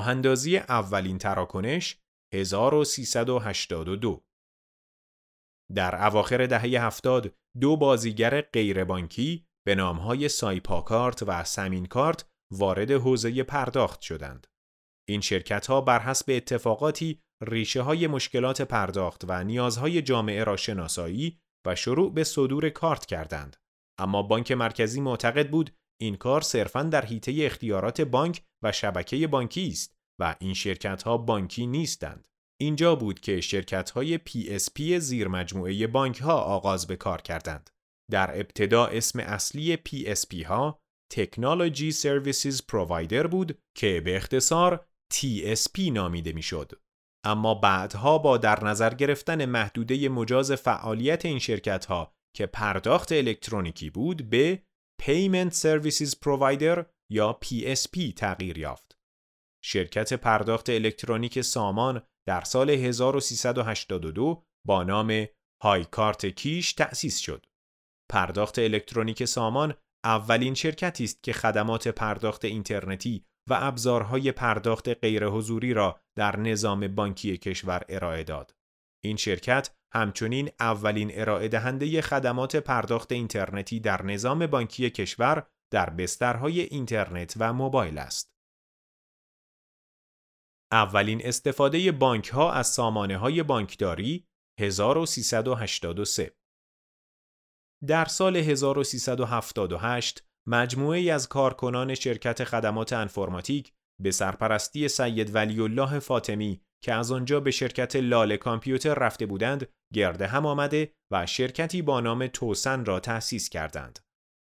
اندازی 0.07 0.57
اولین 0.57 1.17
تراکنش 1.17 1.97
1382 2.33 4.26
در 5.75 6.05
اواخر 6.05 6.45
دهه 6.45 6.85
70 6.85 7.35
دو 7.61 7.77
بازیگر 7.77 8.41
غیربانکی 8.41 9.45
به 9.67 9.75
نامهای 9.75 10.29
سایپاکارت 10.29 11.23
و 11.23 11.43
سمینکارت 11.43 12.25
وارد 12.53 12.91
حوزه 12.91 13.43
پرداخت 13.43 14.01
شدند. 14.01 14.47
این 15.09 15.21
شرکت 15.21 15.67
ها 15.67 15.81
بر 15.81 15.99
حسب 15.99 16.25
اتفاقاتی 16.29 17.21
ریشه 17.43 17.81
های 17.81 18.07
مشکلات 18.07 18.61
پرداخت 18.61 19.23
و 19.27 19.43
نیازهای 19.43 20.01
جامعه 20.01 20.43
را 20.43 20.57
شناسایی 20.57 21.39
و 21.67 21.75
شروع 21.75 22.13
به 22.13 22.23
صدور 22.23 22.69
کارت 22.69 23.05
کردند. 23.05 23.57
اما 23.99 24.23
بانک 24.23 24.51
مرکزی 24.51 25.01
معتقد 25.01 25.49
بود 25.49 25.75
این 26.01 26.15
کار 26.15 26.41
صرفاً 26.41 26.83
در 26.83 27.05
حیطه 27.05 27.45
اختیارات 27.45 28.01
بانک 28.01 28.43
و 28.63 28.71
شبکه 28.71 29.27
بانکی 29.27 29.67
است 29.67 29.97
و 30.19 30.35
این 30.39 30.53
شرکت 30.53 31.03
ها 31.03 31.17
بانکی 31.17 31.67
نیستند. 31.67 32.27
اینجا 32.61 32.95
بود 32.95 33.19
که 33.19 33.41
شرکت 33.41 33.89
های 33.89 34.17
PSP 34.17 34.81
زیر 34.81 35.27
مجموعه 35.27 35.87
بانک 35.87 36.19
ها 36.19 36.41
آغاز 36.41 36.87
به 36.87 36.95
کار 36.95 37.21
کردند. 37.21 37.69
در 38.11 38.39
ابتدا 38.39 38.85
اسم 38.85 39.19
اصلی 39.19 39.77
PSP 39.77 40.45
ها 40.45 40.79
Technology 41.13 41.93
Services 41.93 42.61
Provider 42.71 43.27
بود 43.27 43.59
که 43.77 44.01
به 44.01 44.15
اختصار 44.15 44.85
TSP 45.13 45.79
نامیده 45.91 46.33
می‌شد. 46.33 46.71
اما 47.25 47.53
بعدها 47.53 48.17
با 48.17 48.37
در 48.37 48.63
نظر 48.63 48.93
گرفتن 48.93 49.45
محدوده 49.45 50.09
مجاز 50.09 50.51
فعالیت 50.51 51.25
این 51.25 51.39
شرکت 51.39 51.85
ها 51.85 52.13
که 52.35 52.45
پرداخت 52.45 53.11
الکترونیکی 53.11 53.89
بود 53.89 54.29
به 54.29 54.63
Payment 55.01 55.53
Services 55.53 56.11
Provider 56.25 56.85
یا 57.11 57.39
PSP 57.45 58.13
تغییر 58.15 58.57
یافت. 58.57 58.97
شرکت 59.63 60.13
پرداخت 60.13 60.69
الکترونیک 60.69 61.41
سامان 61.41 62.01
در 62.27 62.41
سال 62.41 62.69
1382 62.69 64.43
با 64.67 64.83
نام 64.83 65.25
های 65.63 65.85
کارت 65.85 66.25
کیش 66.25 66.73
تأسیس 66.73 67.17
شد. 67.17 67.45
پرداخت 68.11 68.59
الکترونیک 68.59 69.25
سامان 69.25 69.73
اولین 70.03 70.53
شرکتی 70.53 71.03
است 71.03 71.23
که 71.23 71.33
خدمات 71.33 71.87
پرداخت 71.87 72.45
اینترنتی 72.45 73.25
و 73.49 73.57
ابزارهای 73.61 74.31
پرداخت 74.31 74.89
غیرحضوری 74.89 75.73
را 75.73 75.99
در 76.17 76.39
نظام 76.39 76.87
بانکی 76.87 77.37
کشور 77.37 77.83
ارائه 77.89 78.23
داد. 78.23 78.55
این 79.03 79.17
شرکت 79.17 79.69
همچنین 79.93 80.49
اولین 80.59 81.11
ارائه 81.13 81.47
دهنده 81.47 82.01
خدمات 82.01 82.55
پرداخت 82.55 83.11
اینترنتی 83.11 83.79
در 83.79 84.05
نظام 84.05 84.47
بانکی 84.47 84.89
کشور 84.89 85.47
در 85.73 85.89
بسترهای 85.89 86.61
اینترنت 86.61 87.33
و 87.37 87.53
موبایل 87.53 87.97
است. 87.97 88.36
اولین 90.71 91.21
استفاده 91.23 91.91
بانک 91.91 92.27
ها 92.27 92.51
از 92.51 92.67
سامانه 92.67 93.17
های 93.17 93.43
بانکداری 93.43 94.27
1383 94.59 96.35
در 97.87 98.05
سال 98.05 98.35
1378 98.35 100.27
مجموعه 100.47 101.11
از 101.11 101.29
کارکنان 101.29 101.95
شرکت 101.95 102.43
خدمات 102.43 102.93
انفرماتیک 102.93 103.73
به 104.01 104.11
سرپرستی 104.11 104.87
سید 104.87 105.35
ولی 105.35 105.61
الله 105.61 105.99
فاطمی 105.99 106.61
که 106.83 106.93
از 106.93 107.11
آنجا 107.11 107.39
به 107.39 107.51
شرکت 107.51 107.95
لاله 107.95 108.37
کامپیوتر 108.37 108.93
رفته 108.93 109.25
بودند 109.25 109.67
گرد 109.93 110.21
هم 110.21 110.45
آمده 110.45 110.93
و 111.11 111.25
شرکتی 111.25 111.81
با 111.81 111.99
نام 112.01 112.27
توسن 112.27 112.85
را 112.85 112.99
تأسیس 112.99 113.49
کردند. 113.49 113.99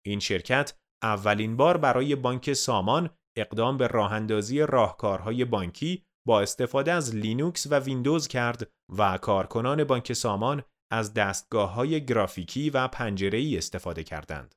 این 0.05 0.19
شرکت 0.19 0.77
اولین 1.03 1.57
بار 1.57 1.77
برای 1.77 2.15
بانک 2.15 2.53
سامان 2.53 3.09
اقدام 3.37 3.77
به 3.77 3.87
راهاندازی 3.87 4.59
راهکارهای 4.59 5.45
بانکی 5.45 6.04
با 6.27 6.41
استفاده 6.41 6.91
از 6.91 7.15
لینوکس 7.15 7.67
و 7.71 7.79
ویندوز 7.79 8.27
کرد 8.27 8.71
و 8.97 9.17
کارکنان 9.17 9.83
بانک 9.83 10.13
سامان 10.13 10.63
از 10.91 11.13
دستگاه 11.13 11.73
های 11.73 12.05
گرافیکی 12.05 12.69
و 12.69 12.89
ای 13.19 13.57
استفاده 13.57 14.03
کردند. 14.03 14.55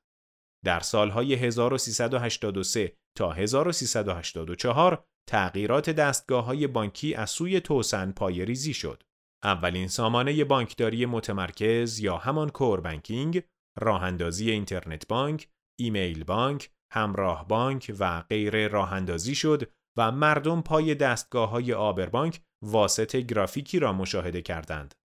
در 0.65 0.79
سالهای 0.79 1.33
1383 1.33 2.93
تا 3.17 3.31
1384 3.31 5.03
تغییرات 5.29 5.89
دستگاه 5.89 6.45
های 6.45 6.67
بانکی 6.67 7.15
از 7.15 7.29
سوی 7.29 7.59
توسن 7.59 8.11
پایریزی 8.11 8.73
شد. 8.73 9.03
اولین 9.43 9.87
سامانه 9.87 10.43
بانکداری 10.43 11.05
متمرکز 11.05 11.99
یا 11.99 12.17
همان 12.17 12.49
core 12.49 12.81
banking، 12.81 13.43
راهاندازی 13.79 14.51
اینترنت 14.51 15.07
بانک، 15.07 15.49
ایمیل 15.79 16.23
بانک، 16.23 16.71
همراه 16.93 17.47
بانک 17.47 17.95
و 17.99 18.21
غیره 18.21 18.67
راهاندازی 18.67 19.35
شد 19.35 19.71
و 19.99 20.11
مردم 20.11 20.61
پای 20.61 20.95
دستگاه 20.95 21.49
های 21.49 21.73
آبربانک 21.73 22.41
واسط 22.61 23.15
گرافیکی 23.15 23.79
را 23.79 23.93
مشاهده 23.93 24.41
کردند. 24.41 24.95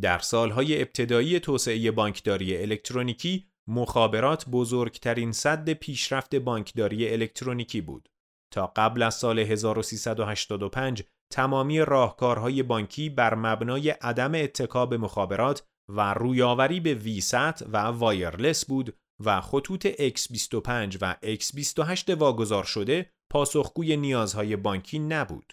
در 0.00 0.18
سالهای 0.18 0.82
ابتدایی 0.82 1.40
توسعه 1.40 1.90
بانکداری 1.90 2.56
الکترونیکی 2.56 3.48
مخابرات 3.68 4.48
بزرگترین 4.48 5.32
صد 5.32 5.70
پیشرفت 5.70 6.36
بانکداری 6.36 7.12
الکترونیکی 7.12 7.80
بود. 7.80 8.08
تا 8.52 8.72
قبل 8.76 9.02
از 9.02 9.14
سال 9.14 9.38
1385 9.38 11.02
تمامی 11.32 11.80
راهکارهای 11.80 12.62
بانکی 12.62 13.10
بر 13.10 13.34
مبنای 13.34 13.90
عدم 13.90 14.34
اتکاب 14.34 14.94
مخابرات 14.94 15.62
و 15.88 16.14
رویاوری 16.14 16.80
به 16.80 16.94
ویست 16.94 17.62
و 17.72 17.76
وایرلس 17.76 18.64
بود 18.64 18.96
و 19.24 19.40
خطوط 19.40 19.86
X25 19.86 20.98
و 21.00 21.16
X28 21.22 22.10
واگذار 22.10 22.64
شده 22.64 23.10
پاسخگوی 23.36 23.96
نیازهای 23.96 24.56
بانکی 24.56 24.98
نبود. 24.98 25.52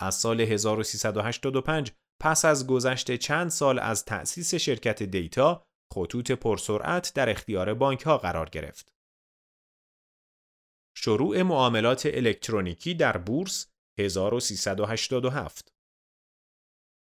از 0.00 0.14
سال 0.14 0.40
1385 0.40 1.92
پس 2.20 2.44
از 2.44 2.66
گذشت 2.66 3.16
چند 3.16 3.50
سال 3.50 3.78
از 3.78 4.04
تأسیس 4.04 4.54
شرکت 4.54 5.02
دیتا 5.02 5.66
خطوط 5.94 6.30
پرسرعت 6.30 7.12
در 7.14 7.30
اختیار 7.30 7.74
بانک 7.74 8.02
ها 8.02 8.18
قرار 8.18 8.48
گرفت. 8.48 8.92
شروع 10.96 11.42
معاملات 11.42 12.06
الکترونیکی 12.06 12.94
در 12.94 13.16
بورس 13.16 13.72
1387 14.00 15.72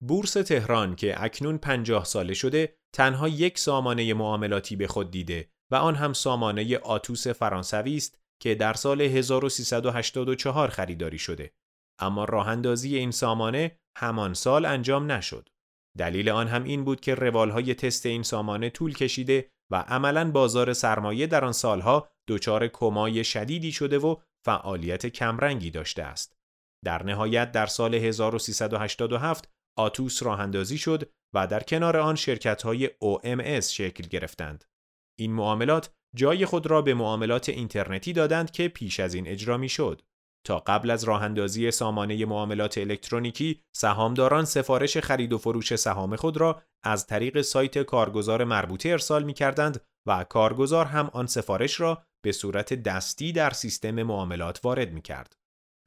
بورس 0.01 0.33
تهران 0.33 0.95
که 0.95 1.23
اکنون 1.23 1.57
50 1.57 2.05
ساله 2.05 2.33
شده 2.33 2.77
تنها 2.93 3.27
یک 3.27 3.59
سامانه 3.59 4.13
معاملاتی 4.13 4.75
به 4.75 4.87
خود 4.87 5.11
دیده 5.11 5.49
و 5.71 5.75
آن 5.75 5.95
هم 5.95 6.13
سامانه 6.13 6.77
آتوس 6.77 7.27
فرانسوی 7.27 7.97
است 7.97 8.26
که 8.39 8.55
در 8.55 8.73
سال 8.73 9.01
1384 9.01 10.69
خریداری 10.69 11.17
شده 11.17 11.53
اما 11.99 12.25
راه 12.25 12.47
اندازی 12.47 12.95
این 12.97 13.11
سامانه 13.11 13.79
همان 13.97 14.33
سال 14.33 14.65
انجام 14.65 15.11
نشد 15.11 15.49
دلیل 15.97 16.29
آن 16.29 16.47
هم 16.47 16.63
این 16.63 16.83
بود 16.83 17.01
که 17.01 17.15
روالهای 17.15 17.73
تست 17.73 18.05
این 18.05 18.23
سامانه 18.23 18.69
طول 18.69 18.93
کشیده 18.93 19.49
و 19.71 19.75
عملا 19.75 20.31
بازار 20.31 20.73
سرمایه 20.73 21.27
در 21.27 21.45
آن 21.45 21.51
سالها 21.51 22.09
دچار 22.27 22.67
کمای 22.67 23.23
شدیدی 23.23 23.71
شده 23.71 23.99
و 23.99 24.15
فعالیت 24.45 25.05
کمرنگی 25.05 25.71
داشته 25.71 26.03
است. 26.03 26.37
در 26.85 27.03
نهایت 27.03 27.51
در 27.51 27.65
سال 27.65 27.95
1387 27.95 29.49
آتوس 29.77 30.23
راه 30.23 30.39
اندازی 30.39 30.77
شد 30.77 31.11
و 31.35 31.47
در 31.47 31.63
کنار 31.63 31.97
آن 31.97 32.15
شرکت 32.15 32.61
های 32.61 32.87
OMS 32.87 33.65
شکل 33.65 34.07
گرفتند. 34.07 34.63
این 35.19 35.33
معاملات 35.33 35.93
جای 36.17 36.45
خود 36.45 36.67
را 36.67 36.81
به 36.81 36.93
معاملات 36.93 37.49
اینترنتی 37.49 38.13
دادند 38.13 38.51
که 38.51 38.67
پیش 38.67 38.99
از 38.99 39.13
این 39.13 39.27
اجرا 39.27 39.57
می 39.57 39.69
شد. 39.69 40.01
تا 40.43 40.59
قبل 40.59 40.89
از 40.89 41.03
راه 41.03 41.23
اندازی 41.23 41.71
سامانه 41.71 42.25
معاملات 42.25 42.77
الکترونیکی 42.77 43.61
سهامداران 43.75 44.45
سفارش 44.45 44.97
خرید 44.97 45.33
و 45.33 45.37
فروش 45.37 45.75
سهام 45.75 46.15
خود 46.15 46.37
را 46.37 46.61
از 46.83 47.07
طریق 47.07 47.41
سایت 47.41 47.77
کارگزار 47.77 48.43
مربوطه 48.43 48.89
ارسال 48.89 49.23
می 49.23 49.33
کردند 49.33 49.81
و 50.07 50.23
کارگزار 50.23 50.85
هم 50.85 51.09
آن 51.13 51.27
سفارش 51.27 51.79
را 51.79 52.03
به 52.23 52.31
صورت 52.31 52.73
دستی 52.73 53.31
در 53.31 53.49
سیستم 53.49 54.03
معاملات 54.03 54.59
وارد 54.63 54.93
می 54.93 55.01
کرد. 55.01 55.37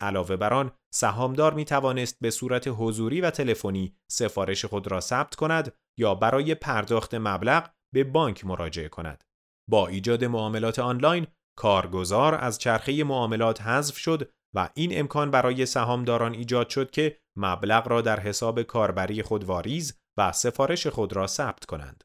علاوه 0.00 0.36
بر 0.36 0.54
آن 0.54 0.72
سهامدار 0.94 1.54
می 1.54 1.64
توانست 1.64 2.16
به 2.20 2.30
صورت 2.30 2.64
حضوری 2.68 3.20
و 3.20 3.30
تلفنی 3.30 3.94
سفارش 4.10 4.64
خود 4.64 4.90
را 4.90 5.00
ثبت 5.00 5.34
کند 5.34 5.72
یا 5.98 6.14
برای 6.14 6.54
پرداخت 6.54 7.14
مبلغ 7.14 7.70
به 7.94 8.04
بانک 8.04 8.44
مراجعه 8.44 8.88
کند. 8.88 9.24
با 9.70 9.88
ایجاد 9.88 10.24
معاملات 10.24 10.78
آنلاین 10.78 11.26
کارگزار 11.58 12.34
از 12.34 12.58
چرخه 12.58 13.04
معاملات 13.04 13.60
حذف 13.60 13.96
شد 13.96 14.30
و 14.54 14.68
این 14.74 14.98
امکان 15.00 15.30
برای 15.30 15.66
سهامداران 15.66 16.34
ایجاد 16.34 16.68
شد 16.68 16.90
که 16.90 17.20
مبلغ 17.36 17.88
را 17.88 18.00
در 18.00 18.20
حساب 18.20 18.62
کاربری 18.62 19.22
خود 19.22 19.44
واریز 19.44 20.00
و 20.18 20.32
سفارش 20.32 20.86
خود 20.86 21.12
را 21.12 21.26
ثبت 21.26 21.64
کنند. 21.64 22.04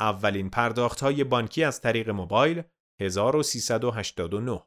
اولین 0.00 0.50
پرداخت 0.50 1.00
های 1.00 1.24
بانکی 1.24 1.64
از 1.64 1.80
طریق 1.80 2.10
موبایل 2.10 2.62
1389 3.00 4.62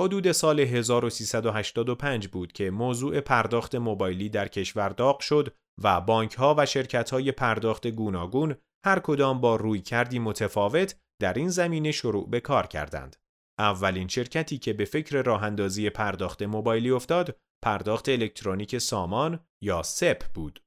حدود 0.00 0.32
سال 0.32 0.60
1385 0.60 2.28
بود 2.28 2.52
که 2.52 2.70
موضوع 2.70 3.20
پرداخت 3.20 3.74
موبایلی 3.74 4.28
در 4.28 4.48
کشور 4.48 4.88
داغ 4.88 5.20
شد 5.20 5.56
و 5.82 6.00
بانک 6.00 6.34
ها 6.34 6.54
و 6.58 6.66
شرکت 6.66 7.10
های 7.10 7.32
پرداخت 7.32 7.86
گوناگون 7.86 8.56
هر 8.84 8.98
کدام 8.98 9.40
با 9.40 9.56
روی 9.56 9.80
کردی 9.80 10.18
متفاوت 10.18 10.96
در 11.22 11.32
این 11.32 11.48
زمینه 11.48 11.92
شروع 11.92 12.30
به 12.30 12.40
کار 12.40 12.66
کردند. 12.66 13.16
اولین 13.58 14.08
شرکتی 14.08 14.58
که 14.58 14.72
به 14.72 14.84
فکر 14.84 15.22
راه 15.22 15.42
اندازی 15.42 15.90
پرداخت 15.90 16.42
موبایلی 16.42 16.90
افتاد، 16.90 17.36
پرداخت 17.64 18.08
الکترونیک 18.08 18.78
سامان 18.78 19.40
یا 19.62 19.82
سپ 19.82 20.24
بود. 20.34 20.62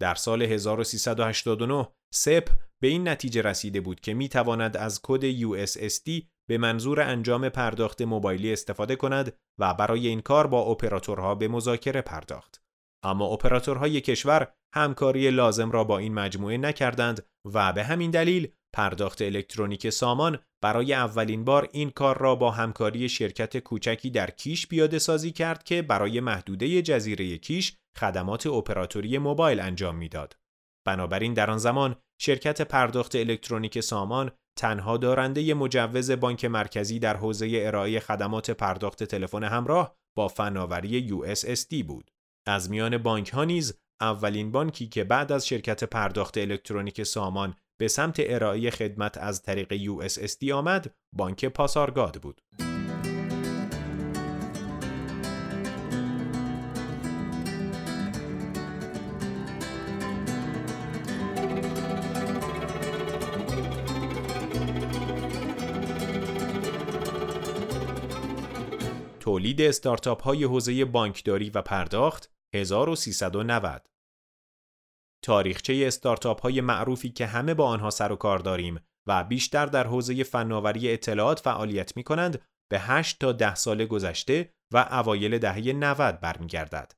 در 0.00 0.14
سال 0.14 0.42
1389 0.42 1.88
سپ 2.14 2.48
به 2.82 2.88
این 2.88 3.08
نتیجه 3.08 3.42
رسیده 3.42 3.80
بود 3.80 4.00
که 4.00 4.14
می 4.14 4.28
تواند 4.28 4.76
از 4.76 5.00
کد 5.02 5.32
USSD 5.32 6.24
به 6.48 6.58
منظور 6.58 7.00
انجام 7.00 7.48
پرداخت 7.48 8.02
موبایلی 8.02 8.52
استفاده 8.52 8.96
کند 8.96 9.36
و 9.60 9.74
برای 9.74 10.06
این 10.06 10.20
کار 10.20 10.46
با 10.46 10.62
اپراتورها 10.62 11.34
به 11.34 11.48
مذاکره 11.48 12.02
پرداخت. 12.02 12.62
اما 13.04 13.26
اپراتورهای 13.26 14.00
کشور 14.00 14.52
همکاری 14.74 15.30
لازم 15.30 15.70
را 15.70 15.84
با 15.84 15.98
این 15.98 16.14
مجموعه 16.14 16.58
نکردند 16.58 17.26
و 17.44 17.72
به 17.72 17.84
همین 17.84 18.10
دلیل 18.10 18.52
پرداخت 18.72 19.22
الکترونیک 19.22 19.90
سامان 19.90 20.38
برای 20.62 20.92
اولین 20.92 21.44
بار 21.44 21.68
این 21.72 21.90
کار 21.90 22.18
را 22.18 22.34
با 22.34 22.50
همکاری 22.50 23.08
شرکت 23.08 23.58
کوچکی 23.58 24.10
در 24.10 24.30
کیش 24.30 24.66
پیاده 24.66 24.98
سازی 24.98 25.32
کرد 25.32 25.62
که 25.62 25.82
برای 25.82 26.20
محدوده 26.20 26.82
جزیره 26.82 27.38
کیش 27.38 27.76
خدمات 27.98 28.46
اپراتوری 28.46 29.18
موبایل 29.18 29.60
انجام 29.60 29.96
می‌داد. 29.96 30.36
بنابراین 30.86 31.34
در 31.34 31.50
آن 31.50 31.58
زمان 31.58 31.96
شرکت 32.20 32.62
پرداخت 32.62 33.16
الکترونیک 33.16 33.80
سامان 33.80 34.30
تنها 34.58 34.96
دارنده 34.96 35.54
مجوز 35.54 36.10
بانک 36.10 36.44
مرکزی 36.44 36.98
در 36.98 37.16
حوزه 37.16 37.50
ارائه 37.54 38.00
خدمات 38.00 38.50
پرداخت 38.50 39.04
تلفن 39.04 39.44
همراه 39.44 39.96
با 40.16 40.28
فناوری 40.28 41.08
USSD 41.08 41.84
بود. 41.84 42.10
از 42.46 42.70
میان 42.70 42.98
بانک 42.98 43.28
ها 43.28 43.44
نیز 43.44 43.80
اولین 44.00 44.52
بانکی 44.52 44.88
که 44.88 45.04
بعد 45.04 45.32
از 45.32 45.46
شرکت 45.46 45.84
پرداخت 45.84 46.38
الکترونیک 46.38 47.02
سامان 47.02 47.54
به 47.80 47.88
سمت 47.88 48.16
ارائه 48.18 48.70
خدمت 48.70 49.18
از 49.18 49.42
طریق 49.42 49.74
USSD 49.76 50.48
آمد 50.48 50.94
بانک 51.12 51.44
پاسارگاد 51.44 52.16
بود. 52.22 52.40
تولید 69.20 69.62
استارتاپ 69.62 70.22
های 70.22 70.44
حوزه 70.44 70.84
بانکداری 70.84 71.50
و 71.50 71.62
پرداخت 71.62 72.30
1390 72.54 73.89
تاریخچه 75.22 75.84
استارتاپ 75.86 76.42
های 76.42 76.60
معروفی 76.60 77.10
که 77.10 77.26
همه 77.26 77.54
با 77.54 77.66
آنها 77.66 77.90
سر 77.90 78.12
و 78.12 78.16
کار 78.16 78.38
داریم 78.38 78.80
و 79.08 79.24
بیشتر 79.24 79.66
در 79.66 79.86
حوزه 79.86 80.24
فناوری 80.24 80.92
اطلاعات 80.92 81.40
فعالیت 81.40 81.96
می 81.96 82.02
کنند 82.02 82.42
به 82.70 82.78
8 82.78 83.18
تا 83.18 83.32
10 83.32 83.54
سال 83.54 83.84
گذشته 83.84 84.52
و 84.72 84.88
اوایل 84.90 85.38
دهه 85.38 85.72
90 85.72 86.20
برمیگردد. 86.20 86.92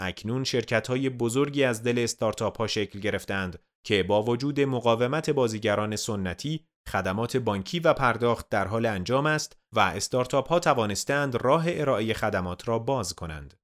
اکنون 0.00 0.44
شرکت 0.44 0.86
های 0.86 1.10
بزرگی 1.10 1.64
از 1.64 1.82
دل 1.82 1.98
استارتاپ 1.98 2.58
ها 2.58 2.66
شکل 2.66 3.00
گرفتند 3.00 3.58
که 3.86 4.02
با 4.02 4.22
وجود 4.22 4.60
مقاومت 4.60 5.30
بازیگران 5.30 5.96
سنتی 5.96 6.66
خدمات 6.88 7.36
بانکی 7.36 7.80
و 7.80 7.94
پرداخت 7.94 8.48
در 8.48 8.68
حال 8.68 8.86
انجام 8.86 9.26
است 9.26 9.56
و 9.74 9.80
استارتاپ 9.80 10.48
ها 10.48 10.58
توانستند 10.58 11.34
راه 11.34 11.64
ارائه 11.68 12.14
خدمات 12.14 12.68
را 12.68 12.78
باز 12.78 13.14
کنند. 13.14 13.54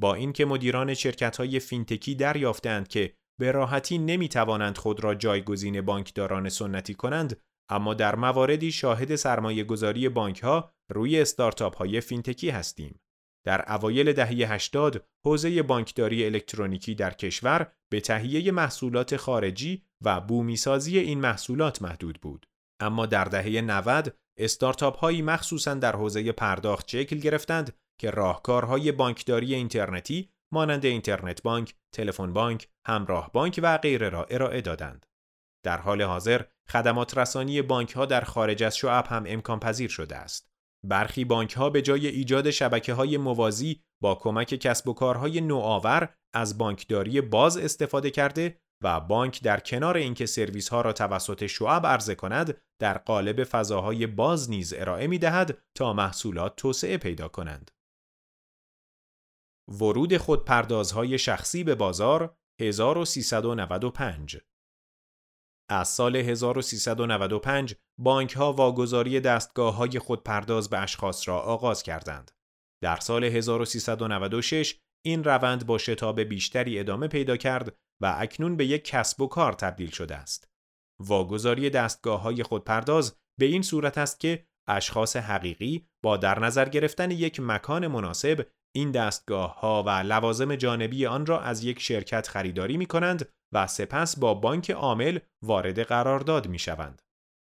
با 0.00 0.14
اینکه 0.14 0.44
مدیران 0.44 0.94
شرکت 0.94 1.36
های 1.36 1.60
فینتکی 1.60 2.14
دریافتند 2.14 2.88
که 2.88 3.14
به 3.40 3.52
راحتی 3.52 3.98
نمی 3.98 4.28
توانند 4.28 4.78
خود 4.78 5.04
را 5.04 5.14
جایگزین 5.14 5.80
بانکداران 5.80 6.48
سنتی 6.48 6.94
کنند 6.94 7.40
اما 7.68 7.94
در 7.94 8.16
مواردی 8.16 8.72
شاهد 8.72 9.14
سرمایه 9.16 9.64
گذاری 9.64 10.08
بانک 10.08 10.40
ها 10.40 10.72
روی 10.90 11.20
استارتاپ 11.20 11.76
های 11.76 12.00
فینتکی 12.00 12.50
هستیم. 12.50 13.00
در 13.44 13.72
اوایل 13.72 14.12
دهه 14.12 14.52
80 14.52 15.06
حوزه 15.24 15.62
بانکداری 15.62 16.24
الکترونیکی 16.24 16.94
در 16.94 17.10
کشور 17.10 17.72
به 17.92 18.00
تهیه 18.00 18.52
محصولات 18.52 19.16
خارجی 19.16 19.82
و 20.04 20.20
بومیسازی 20.20 20.98
این 20.98 21.20
محصولات 21.20 21.82
محدود 21.82 22.20
بود. 22.20 22.46
اما 22.80 23.06
در 23.06 23.24
دهه 23.24 23.60
90 23.60 24.16
استارتاپ 24.38 24.98
هایی 24.98 25.22
مخصوصا 25.22 25.74
در 25.74 25.96
حوزه 25.96 26.32
پرداخت 26.32 26.88
شکل 26.88 27.16
گرفتند 27.16 27.76
که 28.00 28.10
راهکارهای 28.10 28.92
بانکداری 28.92 29.54
اینترنتی 29.54 30.30
مانند 30.52 30.84
اینترنت 30.84 31.42
بانک، 31.42 31.74
تلفن 31.92 32.32
بانک، 32.32 32.68
همراه 32.86 33.32
بانک 33.32 33.60
و 33.62 33.78
غیره 33.78 34.08
را 34.08 34.24
ارائه 34.24 34.60
دادند. 34.60 35.06
در 35.64 35.78
حال 35.78 36.02
حاضر 36.02 36.42
خدمات 36.68 37.18
رسانی 37.18 37.62
بانک 37.62 37.92
ها 37.92 38.06
در 38.06 38.20
خارج 38.20 38.62
از 38.62 38.76
شعب 38.76 39.06
هم 39.06 39.24
امکان 39.26 39.60
پذیر 39.60 39.90
شده 39.90 40.16
است. 40.16 40.50
برخی 40.84 41.24
بانک 41.24 41.52
ها 41.52 41.70
به 41.70 41.82
جای 41.82 42.06
ایجاد 42.06 42.50
شبکه 42.50 42.94
های 42.94 43.16
موازی 43.16 43.82
با 44.02 44.14
کمک 44.14 44.54
کسب 44.54 44.88
و 44.88 44.94
کارهای 44.94 45.40
نوآور 45.40 46.14
از 46.34 46.58
بانکداری 46.58 47.20
باز 47.20 47.56
استفاده 47.56 48.10
کرده 48.10 48.58
و 48.82 49.00
بانک 49.00 49.42
در 49.42 49.60
کنار 49.60 49.96
اینکه 49.96 50.26
سرویس 50.26 50.68
ها 50.68 50.80
را 50.80 50.92
توسط 50.92 51.46
شعب 51.46 51.86
عرضه 51.86 52.14
کند 52.14 52.60
در 52.80 52.98
قالب 52.98 53.44
فضاهای 53.44 54.06
باز 54.06 54.50
نیز 54.50 54.74
ارائه 54.74 55.06
می 55.06 55.18
دهد 55.18 55.58
تا 55.76 55.92
محصولات 55.92 56.56
توسعه 56.56 56.96
پیدا 56.96 57.28
کنند. 57.28 57.70
ورود 59.68 60.16
خودپردازهای 60.16 61.18
شخصی 61.18 61.64
به 61.64 61.74
بازار 61.74 62.36
1395 62.60 64.36
از 65.70 65.88
سال 65.88 66.16
1395 66.16 67.74
بانک 67.98 68.32
ها 68.32 68.52
واگذاری 68.52 69.20
دستگاه 69.20 69.74
های 69.74 69.98
خودپرداز 69.98 70.70
به 70.70 70.78
اشخاص 70.78 71.28
را 71.28 71.40
آغاز 71.40 71.82
کردند. 71.82 72.30
در 72.82 72.96
سال 72.96 73.24
1396 73.24 74.80
این 75.04 75.24
روند 75.24 75.66
با 75.66 75.78
شتاب 75.78 76.20
بیشتری 76.20 76.78
ادامه 76.78 77.08
پیدا 77.08 77.36
کرد 77.36 77.76
و 78.02 78.14
اکنون 78.18 78.56
به 78.56 78.66
یک 78.66 78.84
کسب 78.84 79.20
و 79.20 79.26
کار 79.26 79.52
تبدیل 79.52 79.90
شده 79.90 80.16
است. 80.16 80.50
واگذاری 81.00 81.70
دستگاه 81.70 82.20
های 82.20 82.42
خودپرداز 82.42 83.16
به 83.38 83.46
این 83.46 83.62
صورت 83.62 83.98
است 83.98 84.20
که 84.20 84.46
اشخاص 84.68 85.16
حقیقی 85.16 85.88
با 86.04 86.16
در 86.16 86.38
نظر 86.38 86.68
گرفتن 86.68 87.10
یک 87.10 87.40
مکان 87.40 87.86
مناسب 87.86 88.46
این 88.76 88.90
دستگاه 88.90 89.60
ها 89.60 89.82
و 89.82 89.90
لوازم 89.90 90.56
جانبی 90.56 91.06
آن 91.06 91.26
را 91.26 91.40
از 91.40 91.64
یک 91.64 91.80
شرکت 91.80 92.28
خریداری 92.28 92.76
می 92.76 92.86
کنند 92.86 93.28
و 93.54 93.66
سپس 93.66 94.18
با 94.18 94.34
بانک 94.34 94.70
عامل 94.70 95.18
وارد 95.44 95.80
قرارداد 95.80 96.48
می 96.48 96.58
شوند. 96.58 97.02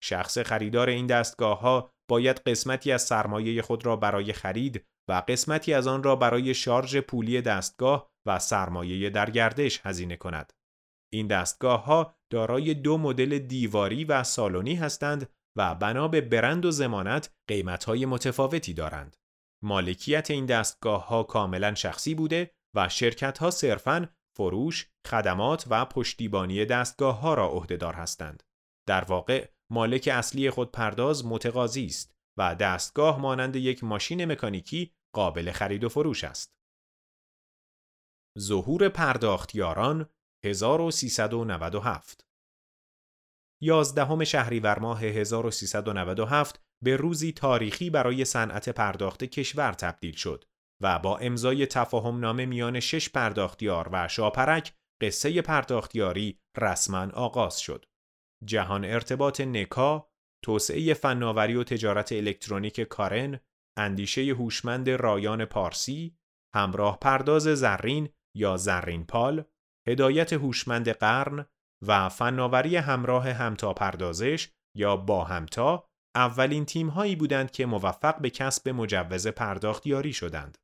شخص 0.04 0.38
خریدار 0.38 0.90
این 0.90 1.08
دستگاه 1.08 1.60
ها 1.60 1.92
باید 2.10 2.38
قسمتی 2.46 2.92
از 2.92 3.02
سرمایه 3.02 3.62
خود 3.62 3.86
را 3.86 3.96
برای 3.96 4.34
خرید 4.34 4.86
و 5.10 5.24
قسمتی 5.28 5.74
از 5.74 5.88
آن 5.88 6.04
را 6.04 6.16
برای 6.16 6.54
شارژ 6.54 6.98
پولی 6.98 7.42
دستگاه 7.42 8.12
و 8.28 8.40
سرمایه 8.40 9.10
در 9.10 9.30
گردش 9.30 9.82
هزینه 9.84 10.18
کند. 10.18 10.54
این 11.14 11.28
دستگاه 11.28 11.86
ها 11.86 12.16
دارای 12.32 12.74
دو 12.74 12.98
مدل 12.98 13.40
دیواری 13.40 14.06
و 14.06 14.24
سالونی 14.24 14.76
هستند 14.76 15.30
و 15.58 15.76
بنا 15.76 16.08
به 16.08 16.22
برند 16.22 16.66
و 16.66 16.72
زمانت 16.72 17.34
قیمت 17.50 17.84
های 17.84 18.06
متفاوتی 18.06 18.74
دارند. 18.74 19.21
مالکیت 19.64 20.32
این 20.32 20.46
دستگاه 20.46 21.08
ها 21.08 21.24
کاملا 21.24 21.76
شخصی 21.76 22.16
بوده 22.16 22.52
و 22.76 22.90
شرکت 22.90 23.38
ها 23.38 23.52
صرفاً 23.52 24.10
فروش، 24.38 24.90
خدمات 25.08 25.66
و 25.70 25.86
پشتیبانی 25.86 26.66
دستگاه 26.66 27.20
ها 27.20 27.34
را 27.34 27.48
عهدهدار 27.48 27.94
هستند. 27.94 28.44
در 28.88 29.04
واقع 29.04 29.50
مالک 29.72 30.10
اصلی 30.14 30.50
خود 30.50 30.72
پرداز 30.72 31.26
متقاضی 31.26 31.86
است 31.86 32.16
و 32.38 32.56
دستگاه 32.56 33.20
مانند 33.20 33.56
یک 33.56 33.84
ماشین 33.84 34.26
مکانیکی 34.26 34.94
قابل 35.16 35.52
خرید 35.52 35.84
و 35.84 35.90
فروش 35.90 36.24
است. 36.24 36.56
ظهور 38.40 38.90
پرداختیاران 38.90 40.10
1397 40.46 42.26
یازدهم 43.62 44.24
شهریور 44.24 44.80
ماه 44.80 45.02
1397 45.04 46.62
به 46.84 46.96
روزی 46.96 47.32
تاریخی 47.32 47.90
برای 47.90 48.26
صنعت 48.26 48.70
پرداخت 48.70 49.24
کشور 49.24 49.72
تبدیل 49.72 50.16
شد 50.16 50.46
و 50.82 51.00
با 51.00 51.18
امضای 51.18 51.66
تفاهم 51.66 52.20
نامه 52.20 52.46
میان 52.46 52.80
شش 52.80 53.10
پرداختیار 53.10 53.90
و 53.92 54.08
شاپرک 54.08 54.74
قصه 55.02 55.42
پرداختیاری 55.42 56.40
رسما 56.58 57.08
آغاز 57.14 57.60
شد. 57.60 57.86
جهان 58.46 58.86
ارتباط 58.86 59.42
نکا، 59.42 60.10
توسعه 60.44 60.94
فناوری 60.94 61.56
و 61.56 61.64
تجارت 61.64 62.12
الکترونیک 62.12 62.82
کارن، 62.82 63.40
اندیشه 63.78 64.22
هوشمند 64.22 64.90
رایان 64.90 65.46
پارسی، 65.46 66.18
همراه 66.56 67.00
پرداز 67.00 67.44
زرین 67.44 68.10
یا 68.36 68.58
زرین 68.58 69.06
پال، 69.06 69.44
هدایت 69.88 70.34
هوشمند 70.34 70.90
قرن 70.90 71.46
و 71.88 72.10
فناوری 72.10 72.76
همراه 72.76 73.30
همتا 73.30 73.74
پردازش 73.74 74.50
یا 74.78 74.96
با 74.96 75.24
همتا 75.24 75.91
اولین 76.16 76.66
تیم 76.66 76.90
هایی 76.90 77.16
بودند 77.16 77.52
که 77.52 77.66
موفق 77.66 78.22
به 78.22 78.30
کسب 78.30 78.70
مجوز 78.70 79.28
پرداختیاری 79.28 80.14
شدند. 80.14 80.58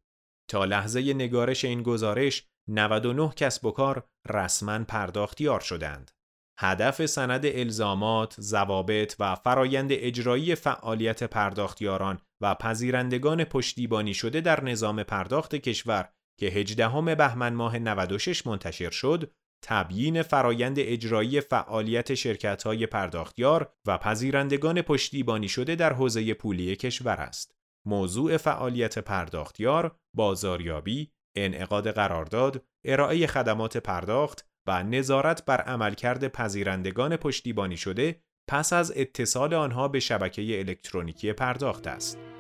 تا 0.50 0.66
لحظه 0.66 1.14
نگارش 1.14 1.66
این 1.66 1.84
گزارش 1.84 2.48
99 2.70 3.34
کسب 3.36 3.66
و 3.66 3.72
کار 3.72 4.08
رسما 4.30 4.84
پرداختیار 4.84 5.60
شدند. 5.60 6.12
هدف 6.60 7.06
سند 7.06 7.46
الزامات، 7.46 8.42
ضوابط 8.42 9.16
و 9.20 9.36
فرایند 9.36 9.90
اجرایی 9.92 10.56
فعالیت 10.56 11.24
پرداختیاران 11.24 12.20
و 12.42 12.56
پذیرندگان 12.56 13.44
پشتیبانی 13.44 14.14
شده 14.14 14.42
در 14.42 14.64
نظام 14.64 15.04
پرداخت 15.04 15.56
کشور 15.56 16.10
که 16.40 16.46
18 16.46 17.16
بهمن 17.16 17.54
ماه 17.54 17.80
96 17.80 18.48
منتشر 18.48 18.90
شد، 18.90 19.32
تبیین 19.62 20.22
فرایند 20.22 20.76
اجرایی 20.80 21.42
فعالیت 21.42 22.14
شرکت‌های 22.14 22.86
پرداختیار 22.86 23.74
و 23.86 23.98
پذیرندگان 23.98 24.82
پشتیبانی 24.82 25.48
شده 25.50 25.76
در 25.76 25.94
حوزه 25.94 26.34
پولی 26.34 26.76
کشور 26.76 27.16
است. 27.16 27.58
موضوع 27.86 28.38
فعالیت 28.38 29.00
پرداختیار، 29.00 29.96
بازاریابی، 30.14 31.12
انعقاد 31.36 31.92
قرارداد، 31.92 32.66
ارائه 32.86 33.28
خدمات 33.28 33.78
پرداخت 33.78 34.48
و 34.68 34.84
نظارت 34.84 35.46
بر 35.46 35.62
عملکرد 35.62 36.28
پذیرندگان 36.28 37.18
پشتیبانی 37.18 37.78
شده 37.78 38.22
پس 38.48 38.74
از 38.74 38.94
اتصال 38.96 39.54
آنها 39.54 39.88
به 39.88 40.00
شبکه 40.00 40.60
الکترونیکی 40.60 41.34
پرداخت 41.34 41.88
است. 41.88 42.37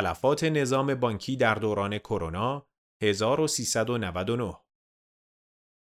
تلفات 0.00 0.44
نظام 0.44 0.94
بانکی 0.94 1.36
در 1.36 1.54
دوران 1.54 1.98
کرونا 1.98 2.66
1399 3.02 4.56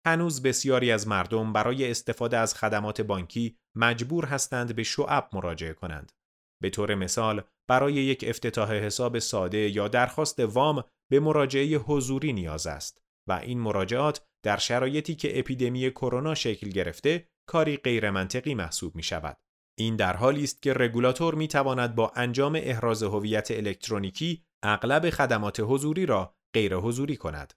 هنوز 0.06 0.42
بسیاری 0.42 0.92
از 0.92 1.08
مردم 1.08 1.52
برای 1.52 1.90
استفاده 1.90 2.36
از 2.36 2.54
خدمات 2.54 3.00
بانکی 3.00 3.58
مجبور 3.76 4.24
هستند 4.24 4.76
به 4.76 4.82
شعب 4.82 5.28
مراجعه 5.32 5.72
کنند. 5.72 6.12
به 6.62 6.70
طور 6.70 6.94
مثال 6.94 7.42
برای 7.68 7.92
یک 7.92 8.24
افتتاح 8.28 8.72
حساب 8.72 9.18
ساده 9.18 9.58
یا 9.58 9.88
درخواست 9.88 10.40
وام 10.40 10.84
به 11.10 11.20
مراجعه 11.20 11.76
حضوری 11.76 12.32
نیاز 12.32 12.66
است 12.66 13.02
و 13.28 13.32
این 13.32 13.60
مراجعات 13.60 14.26
در 14.44 14.56
شرایطی 14.56 15.14
که 15.14 15.38
اپیدمی 15.38 15.90
کرونا 15.90 16.34
شکل 16.34 16.68
گرفته 16.68 17.28
کاری 17.48 17.76
غیر 17.76 18.10
منطقی 18.10 18.54
محسوب 18.54 18.96
می 18.96 19.02
شود. 19.02 19.36
این 19.78 19.96
در 19.96 20.16
حالی 20.16 20.44
است 20.44 20.62
که 20.62 20.74
رگولاتور 20.74 21.34
می 21.34 21.48
تواند 21.48 21.94
با 21.94 22.12
انجام 22.16 22.54
احراز 22.56 23.02
هویت 23.02 23.50
الکترونیکی 23.50 24.44
اغلب 24.62 25.10
خدمات 25.10 25.60
حضوری 25.60 26.06
را 26.06 26.34
غیر 26.54 26.76
حضوری 26.76 27.16
کند. 27.16 27.52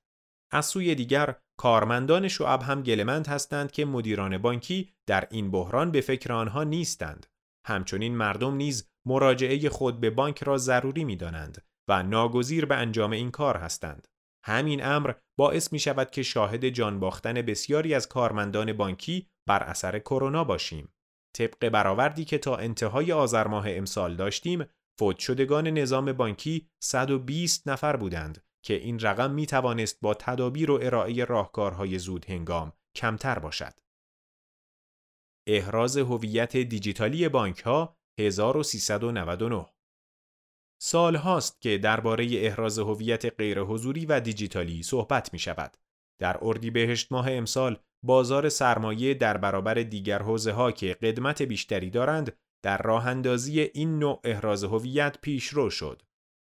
از 0.51 0.66
سوی 0.66 0.95
دیگر 0.95 1.36
کارمندان 1.57 2.28
شعب 2.28 2.61
هم 2.61 2.84
گلمند 2.84 3.28
هستند 3.28 3.72
که 3.72 3.86
مدیران 3.86 4.38
بانکی 4.38 4.93
در 5.07 5.28
این 5.32 5.51
بحران 5.51 5.91
به 5.91 6.01
فکر 6.01 6.34
آنها 6.34 6.63
نیستند. 6.63 7.26
همچنین 7.68 8.16
مردم 8.16 8.55
نیز 8.55 8.89
مراجعه 9.05 9.70
خود 9.70 9.99
به 9.99 10.09
بانک 10.09 10.43
را 10.43 10.57
ضروری 10.57 11.03
می 11.03 11.16
دانند 11.16 11.66
و 11.89 12.03
ناگزیر 12.03 12.66
به 12.66 12.76
انجام 12.76 13.11
این 13.11 13.32
کار 13.32 13.57
هستند. 13.57 14.07
همین 14.45 14.86
امر 14.86 15.13
باعث 15.38 15.74
می 15.74 15.80
شود 15.80 16.11
که 16.11 16.24
شاهد 16.24 16.70
جان 16.70 16.99
باختن 16.99 17.34
بسیاری 17.34 17.93
از 17.93 18.07
کارمندان 18.07 18.74
بانکی 18.74 19.28
بر 19.47 19.63
اثر 19.63 19.99
کرونا 19.99 20.43
باشیم. 20.43 20.94
طبق 21.36 21.69
برآوردی 21.69 22.25
که 22.25 22.38
تا 22.38 22.55
انتهای 22.55 23.11
آذر 23.11 23.47
ماه 23.47 23.65
امسال 23.69 24.15
داشتیم، 24.15 24.65
فوت 24.99 25.19
شدگان 25.19 25.67
نظام 25.67 26.13
بانکی 26.13 26.69
120 26.83 27.67
نفر 27.67 27.95
بودند 27.95 28.43
که 28.65 28.73
این 28.73 28.99
رقم 28.99 29.31
می 29.31 29.45
توانست 29.45 29.99
با 30.01 30.13
تدابیر 30.13 30.71
و 30.71 30.79
ارائه 30.81 31.25
راهکارهای 31.25 31.99
زود 31.99 32.25
هنگام 32.25 32.73
کمتر 32.95 33.39
باشد. 33.39 33.73
احراز 35.47 35.97
هویت 35.97 36.57
دیجیتالی 36.57 37.29
بانک 37.29 37.59
ها 37.59 37.97
1399 38.19 39.65
سال 40.81 41.15
هاست 41.15 41.61
که 41.61 41.77
درباره 41.77 42.27
احراز 42.31 42.79
هویت 42.79 43.25
غیرحضوری 43.25 44.05
و 44.05 44.19
دیجیتالی 44.19 44.83
صحبت 44.83 45.33
می 45.33 45.39
شود. 45.39 45.77
در 46.22 46.38
اردیبهشت 46.41 47.11
ماه 47.11 47.32
امسال 47.32 47.80
بازار 48.05 48.49
سرمایه 48.49 49.13
در 49.13 49.38
برابر 49.38 49.74
دیگر 49.74 50.22
حوزه 50.22 50.51
ها 50.51 50.72
که 50.72 50.93
قدمت 50.93 51.41
بیشتری 51.41 51.89
دارند 51.89 52.38
در 52.66 52.78
راه 52.78 53.07
اندازی 53.07 53.61
این 53.61 53.99
نوع 53.99 54.22
احراز 54.24 54.63
هویت 54.63 55.18
پیشرو 55.22 55.70
شد. 55.70 56.01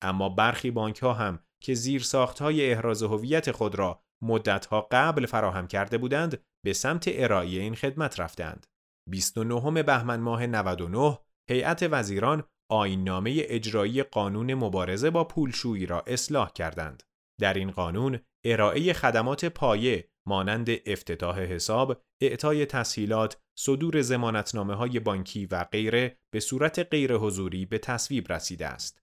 اما 0.03 0.29
برخی 0.29 0.71
بانک 0.71 0.99
ها 0.99 1.13
هم 1.13 1.39
که 1.63 1.75
زیر 1.75 2.03
ساخت 2.03 2.39
های 2.39 2.73
احراز 2.73 3.03
هویت 3.03 3.53
خود 3.53 3.75
را 3.75 4.03
مدت 4.23 4.67
ها 4.67 4.89
قبل 4.91 5.27
فراهم 5.27 5.67
کرده 5.67 5.99
بودند 5.99 6.43
به 6.65 6.73
سمت 6.73 7.05
ارائه 7.09 7.49
این 7.49 7.75
خدمت 7.75 8.21
رفتند. 8.21 8.67
29 9.11 9.83
بهمن 9.83 10.21
ماه 10.21 10.47
99 10.47 11.19
هیئت 11.51 11.89
وزیران 11.91 12.45
آیننامه 12.71 13.35
اجرایی 13.37 14.03
قانون 14.03 14.55
مبارزه 14.55 15.11
با 15.11 15.25
پولشویی 15.25 15.87
را 15.87 16.05
اصلاح 16.07 16.53
کردند. 16.53 17.03
در 17.41 17.55
این 17.55 17.71
قانون 17.71 18.19
ارائه 18.47 18.93
خدمات 18.93 19.45
پایه 19.45 20.09
مانند 20.29 20.69
افتتاح 20.87 21.41
حساب، 21.41 22.03
اعطای 22.23 22.67
تسهیلات، 22.67 23.41
صدور 23.59 24.03
زمانتنامه 24.03 24.75
های 24.75 25.01
بانکی 25.01 25.47
و 25.47 25.65
غیره 25.65 26.19
به 26.33 26.41
صورت 26.41 26.79
غیر 26.79 27.17
حضوری 27.17 27.67
به 27.67 27.79
تصویب 27.79 28.33
رسیده 28.33 28.67
است. 28.67 29.03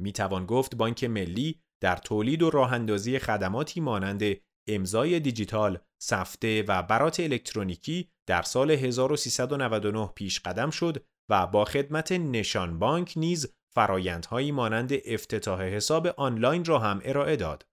می 0.00 0.12
توان 0.12 0.46
گفت 0.46 0.74
بانک 0.74 1.04
ملی 1.04 1.60
در 1.82 1.96
تولید 1.96 2.42
و 2.42 2.50
راه 2.50 2.72
اندازی 2.72 3.18
خدماتی 3.18 3.80
مانند 3.80 4.22
امضای 4.68 5.20
دیجیتال، 5.20 5.78
سفته 6.02 6.64
و 6.68 6.82
برات 6.82 7.20
الکترونیکی 7.20 8.10
در 8.28 8.42
سال 8.42 8.70
1399 8.70 10.06
پیش 10.14 10.40
قدم 10.40 10.70
شد 10.70 11.04
و 11.30 11.46
با 11.46 11.64
خدمت 11.64 12.12
نشان 12.12 12.78
بانک 12.78 13.12
نیز 13.16 13.54
فرایندهایی 13.74 14.52
مانند 14.52 14.92
افتتاح 15.06 15.62
حساب 15.62 16.06
آنلاین 16.06 16.64
را 16.64 16.78
هم 16.78 17.00
ارائه 17.04 17.36
داد. 17.36 17.66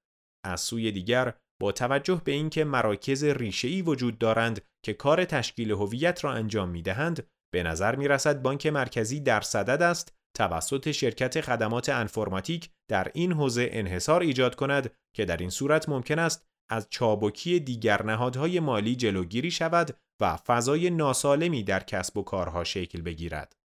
از 0.46 0.62
سوی 0.62 0.92
دیگر 0.92 1.34
با 1.62 1.72
توجه 1.72 2.22
به 2.26 2.32
اینکه 2.32 2.64
مراکز 2.64 3.24
ریشه‌ای 3.24 3.82
وجود 3.82 4.18
دارند 4.18 4.62
که 4.86 4.94
کار 4.94 5.26
تشکیل 5.26 5.72
هویت 5.72 6.24
را 6.24 6.34
انجام 6.34 6.70
می‌دهند، 6.70 7.28
به 7.54 7.64
نظر 7.64 7.96
می‌رسد 7.96 8.42
بانک 8.42 8.68
مرکزی 8.68 9.20
در 9.20 9.42
صدد 9.42 9.82
است 9.82 10.14
توسط 10.38 10.92
شرکت 10.92 11.42
خدمات 11.42 11.90
انفرماتیک 11.90 12.70
در 12.90 13.12
این 13.14 13.32
حوزه 13.32 13.70
انحصار 13.72 14.22
ایجاد 14.22 14.56
کند 14.56 14.94
که 15.16 15.26
در 15.26 15.38
این 15.38 15.50
صورت 15.50 15.90
ممکن 15.90 16.20
است 16.20 16.46
از 16.70 16.88
چابکی 16.90 17.60
دیگر 17.60 18.04
نهادهای 18.04 18.60
مالی 18.60 18.96
جلوگیری 18.96 19.52
شود 19.52 19.98
و 20.22 20.38
فضای 20.38 20.90
ناسالمی 20.90 21.64
در 21.64 21.80
کسب 21.80 22.18
و 22.18 22.24
کارها 22.24 22.64
شکل 22.64 23.02
بگیرد. 23.02 23.56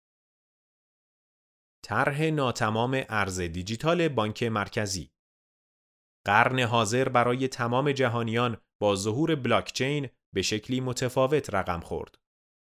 طرح 1.85 2.23
ناتمام 2.23 3.03
ارز 3.09 3.41
دیجیتال 3.41 4.09
بانک 4.09 4.43
مرکزی 4.43 5.11
قرن 6.27 6.61
حاضر 6.61 7.09
برای 7.09 7.49
تمام 7.49 7.93
جهانیان 7.93 8.57
با 8.83 8.97
ظهور 8.97 9.35
بلاکچین 9.35 10.09
به 10.35 10.43
شکلی 10.43 10.81
متفاوت 10.81 11.55
رقم 11.55 11.81
خورد. 11.81 12.15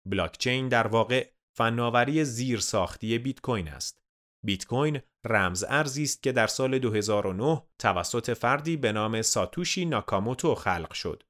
بلاکچین 0.08 0.68
در 0.68 0.86
واقع 0.86 1.30
فناوری 1.56 2.24
زیر 2.24 2.60
ساختی 2.60 3.18
بیت 3.18 3.40
کوین 3.40 3.68
است. 3.68 4.02
بیت 4.44 4.66
کوین 4.66 5.00
رمز 5.26 5.64
ارزی 5.68 6.02
است 6.02 6.22
که 6.22 6.32
در 6.32 6.46
سال 6.46 6.78
2009 6.78 7.62
توسط 7.78 8.30
فردی 8.30 8.76
به 8.76 8.92
نام 8.92 9.22
ساتوشی 9.22 9.84
ناکاموتو 9.84 10.54
خلق 10.54 10.92
شد. 10.92 11.22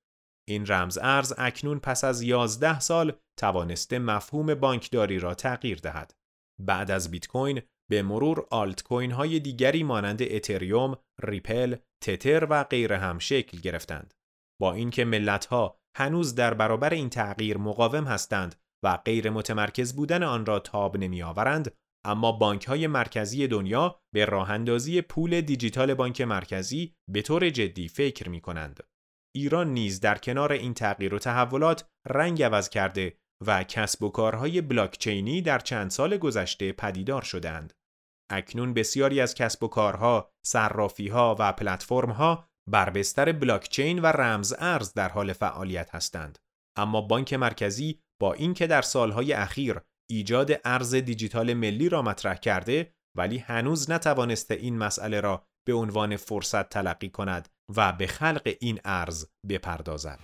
این 0.49 0.67
رمز 0.67 0.99
ارز 1.03 1.35
اکنون 1.39 1.79
پس 1.79 2.05
از 2.05 2.23
11 2.23 2.81
سال 2.81 3.13
توانسته 3.39 3.99
مفهوم 3.99 4.55
بانکداری 4.55 5.19
را 5.19 5.35
تغییر 5.35 5.79
دهد. 5.79 6.15
بعد 6.61 6.91
از 6.91 7.11
بیت 7.11 7.27
کوین 7.27 7.63
به 7.91 8.03
مرور 8.03 8.47
آلت 8.51 8.83
کوین 8.83 9.11
های 9.11 9.41
دیگری 9.41 9.83
مانند 9.83 10.23
اتریوم، 10.23 10.97
ریپل، 11.23 11.77
تتر 12.05 12.47
و 12.51 12.65
غیره 12.65 12.99
هم 12.99 13.19
شکل 13.19 13.59
گرفتند. 13.59 14.15
با 14.61 14.73
اینکه 14.73 15.05
ملت 15.05 15.47
ها 15.47 15.79
هنوز 15.97 16.35
در 16.35 16.55
برابر 16.55 16.91
این 16.91 17.11
تغییر 17.11 17.59
مقاوم 17.59 18.05
هستند 18.05 18.55
و 18.85 18.97
غیر 18.97 19.31
متمرکز 19.31 19.97
بودن 19.97 20.23
آن 20.23 20.47
را 20.47 20.59
تاب 20.59 20.97
نمی 20.97 21.23
آورند، 21.23 21.75
اما 22.07 22.33
بانک 22.33 22.65
های 22.65 22.87
مرکزی 22.87 23.47
دنیا 23.47 24.01
به 24.15 24.25
راه 24.25 24.51
اندازی 24.51 25.01
پول 25.01 25.41
دیجیتال 25.41 25.95
بانک 25.95 26.21
مرکزی 26.21 26.95
به 27.11 27.23
طور 27.23 27.51
جدی 27.51 27.89
فکر 27.89 28.29
می 28.29 28.41
کنند. 28.41 28.81
ایران 29.37 29.75
نیز 29.75 30.01
در 30.01 30.19
کنار 30.19 30.53
این 30.53 30.75
تغییر 30.75 31.15
و 31.15 31.19
تحولات 31.19 31.89
رنگ 32.07 32.43
عوض 32.43 32.69
کرده 32.69 33.17
و 33.47 33.65
کسب 33.65 34.03
و 34.03 34.11
کارهای 34.11 34.61
بلاکچینی 34.61 35.43
در 35.43 35.59
چند 35.59 35.91
سال 35.91 36.17
گذشته 36.17 36.73
پدیدار 36.73 37.23
شدند. 37.23 37.73
اکنون 38.31 38.75
بسیاری 38.75 39.21
از 39.21 39.35
کسب 39.35 39.63
و 39.63 39.69
کارها، 39.69 40.31
صرافیها 40.47 41.37
و 41.39 41.53
پلتفرمها 41.53 42.49
بر 42.71 42.91
بستر 42.91 43.33
بلاکچین 43.33 43.99
و 43.99 44.07
رمز 44.07 44.55
ارز 44.59 44.93
در 44.95 45.09
حال 45.09 45.33
فعالیت 45.33 45.95
هستند. 45.95 46.39
اما 46.79 47.01
بانک 47.01 47.33
مرکزی 47.33 48.01
با 48.21 48.33
اینکه 48.33 48.67
در 48.67 48.83
سالهای 48.83 49.33
اخیر 49.33 49.81
ایجاد 50.11 50.61
ارز 50.65 50.95
دیجیتال 50.95 51.55
ملی 51.55 51.89
را 51.89 52.03
مطرح 52.03 52.35
کرده 52.35 52.93
ولی 53.17 53.39
هنوز 53.39 53.91
نتوانسته 53.91 54.55
این 54.55 54.79
مسئله 54.79 55.21
را 55.21 55.47
به 55.67 55.75
عنوان 55.75 56.17
فرصت 56.17 56.69
تلقی 56.69 57.09
کند 57.09 57.49
و 57.77 57.93
به 57.93 58.07
خلق 58.07 58.57
این 58.61 58.81
ارز 58.85 59.27
بپردازد. 59.49 60.19